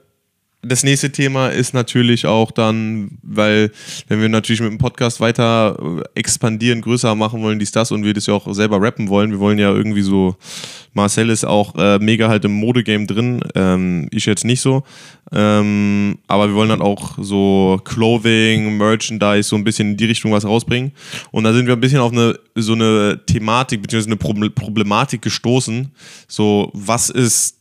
[0.63, 3.71] das nächste Thema ist natürlich auch dann, weil,
[4.07, 8.03] wenn wir natürlich mit dem Podcast weiter äh, expandieren, größer machen wollen, dies, das und
[8.03, 10.35] wir das ja auch selber rappen wollen, wir wollen ja irgendwie so,
[10.93, 14.83] Marcel ist auch äh, mega halt im Modegame drin, ähm, ich jetzt nicht so,
[15.31, 20.31] ähm, aber wir wollen dann auch so Clothing, Merchandise, so ein bisschen in die Richtung
[20.31, 20.91] was rausbringen.
[21.31, 25.21] Und da sind wir ein bisschen auf eine so eine Thematik, beziehungsweise eine Proble- Problematik
[25.21, 25.91] gestoßen.
[26.27, 27.60] So, was ist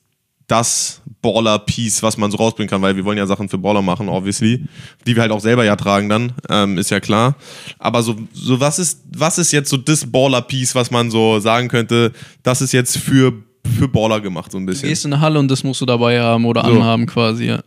[0.50, 4.08] das Baller-Piece, was man so rausbringen kann, weil wir wollen ja Sachen für Baller machen,
[4.08, 4.64] obviously,
[5.06, 7.36] die wir halt auch selber ja tragen dann, ähm, ist ja klar.
[7.78, 11.68] Aber so, so was ist, was ist jetzt so das Baller-Piece, was man so sagen
[11.68, 13.32] könnte, das ist jetzt für,
[13.76, 14.88] für Baller gemacht, so ein Du bisschen.
[14.88, 16.70] gehst in eine Halle und das musst du dabei haben oder So.
[16.70, 17.62] anhaben quasi, ja.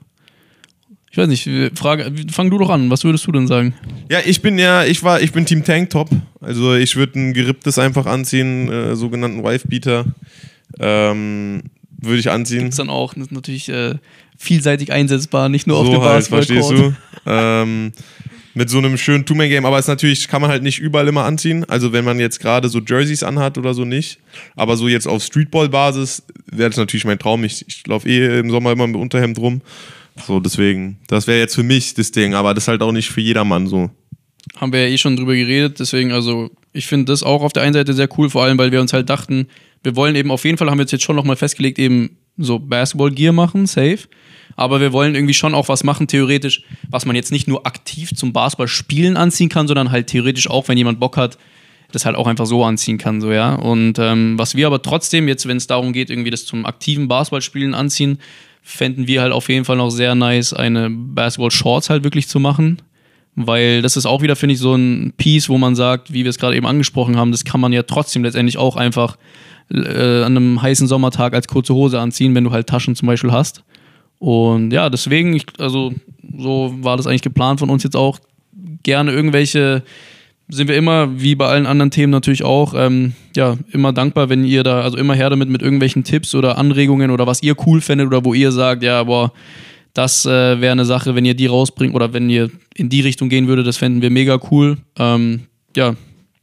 [1.11, 3.75] Ich weiß nicht, Frage, fang du doch an, was würdest du denn sagen?
[4.09, 6.09] Ja, ich bin ja, ich war, ich bin Team Tanktop.
[6.41, 10.05] Also ich würde ein geripptes einfach anziehen, äh, sogenannten Wife-Beater.
[10.79, 11.61] Ähm,
[12.03, 12.67] würde ich anziehen.
[12.67, 13.95] Ist dann auch das ist natürlich äh,
[14.37, 16.95] vielseitig einsetzbar, nicht nur auf dem so halt, verstehst Basketballcourt.
[17.25, 17.29] du?
[17.31, 17.91] ähm,
[18.53, 21.65] mit so einem schönen Two-Man-Game, aber es natürlich kann man halt nicht überall immer anziehen.
[21.65, 24.19] Also wenn man jetzt gerade so Jerseys anhat oder so nicht.
[24.55, 27.43] Aber so jetzt auf Streetball-Basis wäre das natürlich mein Traum.
[27.43, 29.61] Ich, ich laufe eh im Sommer immer mit Unterhemd rum.
[30.27, 30.97] So, deswegen.
[31.07, 33.67] Das wäre jetzt für mich das Ding, aber das ist halt auch nicht für jedermann
[33.67, 33.89] so.
[34.57, 37.63] haben wir ja eh schon drüber geredet, deswegen, also ich finde das auch auf der
[37.63, 39.47] einen Seite sehr cool, vor allem, weil wir uns halt dachten,
[39.83, 43.33] wir wollen eben auf jeden Fall, haben wir jetzt schon nochmal festgelegt, eben so Basketball-Gear
[43.33, 43.99] machen, safe.
[44.55, 48.13] Aber wir wollen irgendwie schon auch was machen, theoretisch, was man jetzt nicht nur aktiv
[48.15, 51.37] zum Basketball-Spielen anziehen kann, sondern halt theoretisch auch, wenn jemand Bock hat,
[51.91, 53.55] das halt auch einfach so anziehen kann, so, ja.
[53.55, 57.07] Und ähm, was wir aber trotzdem jetzt, wenn es darum geht, irgendwie das zum aktiven
[57.07, 58.19] Basketballspielen anziehen,
[58.61, 62.81] fänden wir halt auf jeden Fall noch sehr nice, eine Basketball-Shorts halt wirklich zu machen.
[63.35, 66.29] Weil das ist auch wieder, finde ich, so ein Piece, wo man sagt, wie wir
[66.29, 69.17] es gerade eben angesprochen haben, das kann man ja trotzdem letztendlich auch einfach
[69.71, 73.31] äh, an einem heißen Sommertag als kurze Hose anziehen, wenn du halt Taschen zum Beispiel
[73.31, 73.63] hast.
[74.19, 75.93] Und ja, deswegen, ich, also
[76.37, 78.19] so war das eigentlich geplant von uns jetzt auch,
[78.83, 79.83] gerne irgendwelche
[80.49, 84.43] sind wir immer, wie bei allen anderen Themen natürlich auch, ähm, ja, immer dankbar, wenn
[84.43, 87.81] ihr da, also immer her damit mit irgendwelchen Tipps oder Anregungen oder was ihr cool
[87.81, 89.31] findet oder wo ihr sagt, ja, boah,
[89.93, 93.29] das äh, wäre eine Sache, wenn ihr die rausbringt oder wenn ihr in die Richtung
[93.29, 94.77] gehen würdet, das fänden wir mega cool.
[94.97, 95.41] Ähm,
[95.75, 95.95] ja,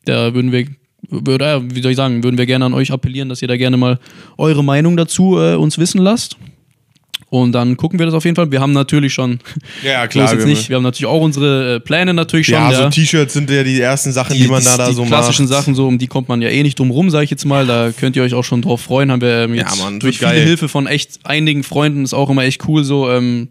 [0.04, 0.66] da würden wir,
[1.10, 3.56] würde, ja, wie soll ich sagen, würden wir gerne an euch appellieren, dass ihr da
[3.56, 3.98] gerne mal
[4.38, 6.36] eure Meinung dazu äh, uns wissen lasst.
[7.28, 8.50] Und dann gucken wir das auf jeden Fall.
[8.50, 9.38] Wir haben natürlich schon,
[9.84, 10.28] Ja, klar.
[10.32, 12.54] jetzt wir- nicht, wir haben natürlich auch unsere äh, Pläne natürlich schon.
[12.56, 15.44] ja, so T-Shirts sind ja die ersten Sachen, die, man da, da die so klassischen
[15.46, 15.54] macht.
[15.54, 17.66] Sachen, so um die kommt man ja eh nicht drum rum, sage ich jetzt mal.
[17.66, 19.12] Da könnt ihr euch auch schon drauf freuen.
[19.12, 20.42] Haben wir ähm, jetzt Ja, Mann, durch viele geil.
[20.44, 22.82] Hilfe von echt einigen Freunden ist auch immer echt cool.
[22.82, 23.48] So, ähm,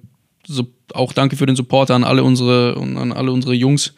[0.49, 3.93] so auch danke für den Support an alle unsere an alle unsere Jungs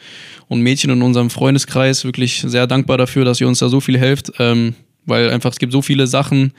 [0.47, 2.03] und Mädchen in unserem Freundeskreis.
[2.03, 4.75] Wirklich sehr dankbar dafür, dass ihr uns da so viel helft, ähm,
[5.05, 6.53] weil einfach es gibt so viele Sachen.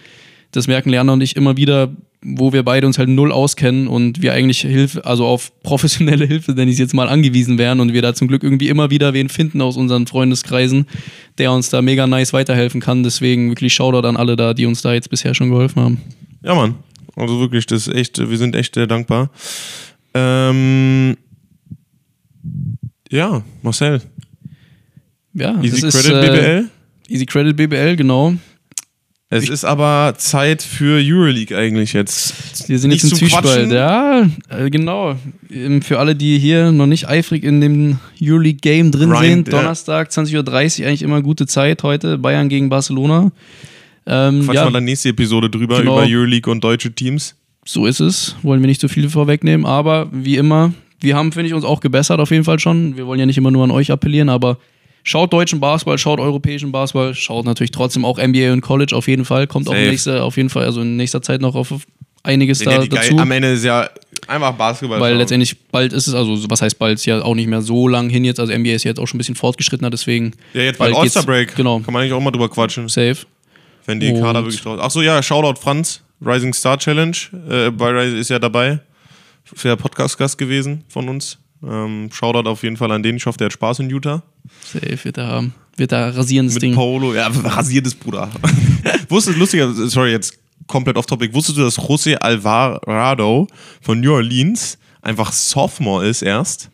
[0.50, 4.20] Das merken Lerner und ich immer wieder, wo wir beide uns halt null auskennen und
[4.20, 7.92] wir eigentlich Hilfe, also auf professionelle Hilfe, nenne ich es jetzt mal, angewiesen wären und
[7.92, 10.86] wir da zum Glück irgendwie immer wieder wen finden aus unseren Freundeskreisen,
[11.38, 13.02] der uns da mega nice weiterhelfen kann.
[13.02, 16.00] Deswegen wirklich Shoutout an alle da, die uns da jetzt bisher schon geholfen haben.
[16.42, 16.74] Ja, Mann.
[17.16, 19.30] Also wirklich, das ist echt, wir sind echt äh, dankbar.
[20.14, 21.16] Ähm,
[23.10, 24.00] ja, Marcel.
[25.34, 26.68] Ja, Easy das ist, Credit äh, BBL.
[27.08, 28.34] Easy Credit BBL, genau.
[29.34, 32.68] Es ist aber Zeit für Euroleague eigentlich jetzt.
[32.68, 33.72] Wir sind Nicht jetzt im Zwiespalt.
[33.72, 35.16] Ja, äh, genau.
[35.50, 39.58] Ähm, Für alle, die hier noch nicht eifrig in dem Euroleague-Game drin Grind, sind, ja.
[39.58, 42.18] Donnerstag, 20.30 Uhr, eigentlich immer gute Zeit heute.
[42.18, 43.32] Bayern gegen Barcelona.
[44.06, 45.98] Ähm, Quatsch ja, mal dann nächste Episode drüber, Genau.
[46.02, 47.34] über Euroleague und deutsche Teams.
[47.64, 48.34] so ist es.
[48.42, 51.80] Wollen wir nicht so viel vorwegnehmen, aber wie immer, wir haben, finde ich, uns auch
[51.80, 52.96] gebessert auf jeden Fall schon.
[52.96, 54.58] Wir wollen ja nicht immer nur an euch appellieren, aber
[55.04, 59.24] schaut deutschen Basketball, schaut europäischen Basketball, schaut natürlich trotzdem auch NBA und College auf jeden
[59.24, 59.46] Fall.
[59.46, 59.86] Kommt auch Safe.
[59.88, 61.72] nächste, auf jeden Fall, also in nächster Zeit noch auf
[62.24, 63.18] einiges da geil, dazu.
[63.18, 63.88] am Ende ist ja
[64.28, 65.00] einfach Basketball.
[65.00, 65.18] Weil schauen.
[65.18, 68.08] letztendlich bald ist es, also was heißt bald, ist ja auch nicht mehr so lang
[68.10, 68.38] hin jetzt.
[68.38, 70.32] Also NBA ist jetzt auch schon ein bisschen fortgeschrittener, deswegen.
[70.54, 71.56] Ja, jetzt bald All-Star Break.
[71.56, 73.18] Genau, Kann man eigentlich auch mal drüber quatschen, safe.
[73.86, 74.80] Wenn die Und- Kader wirklich draus.
[74.80, 77.16] Achso, ja, Shoutout Franz, Rising Star Challenge.
[77.48, 78.80] Äh, bei Rise ist ja dabei.
[79.52, 81.38] Ist ja Podcast-Gast gewesen von uns.
[81.66, 83.16] Ähm, Shoutout auf jeden Fall an den.
[83.16, 84.22] Ich hoffe, der hat Spaß in Utah.
[84.64, 85.54] Safe wird er haben.
[85.76, 86.74] Wird er rasieren, das Mit Ding.
[86.74, 87.14] Polo.
[87.14, 88.30] Ja, rasiertes Bruder.
[89.08, 91.32] Wusstest lustiger, sorry, jetzt komplett off topic.
[91.34, 93.46] Wusstest du, dass José Alvarado
[93.80, 96.70] von New Orleans einfach Sophomore ist erst?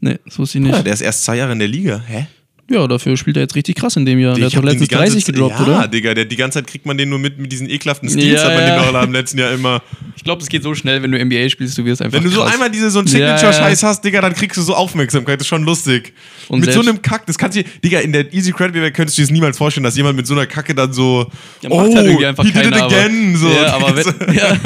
[0.00, 0.74] Nee, das wusste ich nicht.
[0.74, 2.02] Ja, der ist erst zwei Jahre in der Liga.
[2.06, 2.26] Hä?
[2.68, 4.34] Dafür spielt er jetzt richtig krass in dem Jahr.
[4.34, 5.88] Der Ich hat doch letztens die ganze 30 Zeit- gedroppt, ja, oder?
[5.88, 8.48] Digga, der, die ganze Zeit kriegt man den nur mit, mit diesen ekelhaften Steals, Ja,
[8.48, 8.82] hat man ja.
[8.84, 9.82] den doch im letzten Jahr immer.
[10.16, 12.30] Ich glaube, es geht so schnell, wenn du NBA spielst, du wirst einfach Wenn du
[12.30, 12.54] so krass.
[12.54, 15.40] einmal diese so einen Ja, Signature-Scheiß hast, Digga, dann kriegst du so Aufmerksamkeit.
[15.40, 16.14] Das ist schon lustig.
[16.48, 19.18] Und mit so einem Kack, das kannst du, Digga, in der Easy Credit Welt könntest
[19.18, 21.26] du dir das niemals vorstellen, dass jemand mit so einer Kacke dann so,
[21.62, 23.48] Ja, macht halt irgendwie einfach he did it again, aber, so.
[23.48, 24.56] Ja, aber wenn, ja,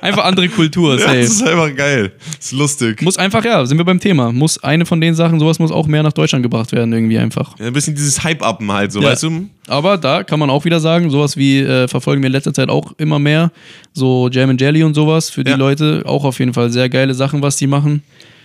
[0.00, 1.18] einfach andere Kultur, ja, safe.
[1.20, 2.12] das ist einfach geil.
[2.36, 3.02] Das ist lustig.
[3.02, 4.32] Muss einfach, ja, sind wir beim Thema.
[4.32, 7.41] Muss eine von den Sachen, sowas muss auch mehr nach Deutschland gebracht werden, irgendwie einfach.
[7.58, 9.08] Ja, ein bisschen dieses Hype-Uppen halt, so, Ja.
[9.10, 9.48] weißt du?
[9.68, 12.68] Aber da kann man auch wieder sagen, sowas wie äh, verfolgen wir in letzter Zeit
[12.68, 13.52] auch immer mehr.
[13.92, 15.56] So Jam and Jelly und sowas für die Ja.
[15.56, 16.02] Leute.
[16.06, 18.02] Auch auf jeden Fall sehr geile Sachen, was die machen.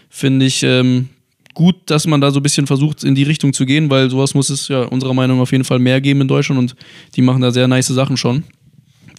[0.09, 1.09] Finde ich ähm,
[1.53, 4.33] gut, dass man da so ein bisschen versucht, in die Richtung zu gehen, weil sowas
[4.33, 6.75] muss es ja unserer Meinung nach auf jeden Fall mehr geben in Deutschland und
[7.15, 8.43] die machen da sehr nice Sachen schon.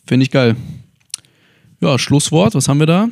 [0.06, 0.56] Finde ich geil.
[1.80, 3.08] Ja, Schlusswort, was haben wir da?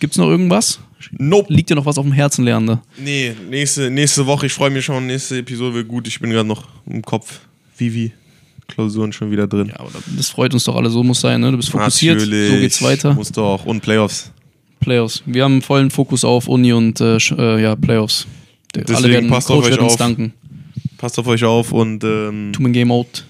[0.00, 0.80] Gibt's noch irgendwas?
[1.12, 1.52] Nope.
[1.52, 2.80] Liegt dir noch was auf dem Herzen, Lernende?
[2.98, 5.06] Nee, nächste, nächste Woche, ich freue mich schon.
[5.06, 6.06] Nächste Episode wird gut.
[6.08, 7.40] Ich bin gerade noch im Kopf.
[7.76, 8.12] Vivi.
[8.68, 9.68] Klausuren schon wieder drin.
[9.68, 11.50] Ja, aber das freut uns doch alle, so muss sein, ne?
[11.50, 13.14] Du bist fokussiert, so geht's weiter.
[13.14, 13.64] Muss doch.
[13.66, 14.30] Und Playoffs.
[14.80, 15.22] Playoffs.
[15.26, 18.26] Wir haben vollen Fokus auf Uni und äh, äh, ja, Playoffs.
[18.74, 19.98] Deswegen Alle werden passt auf Coach euch wird uns auf.
[19.98, 20.32] danken.
[20.98, 23.24] Passt auf euch auf und ähm, Two-Man Game Out.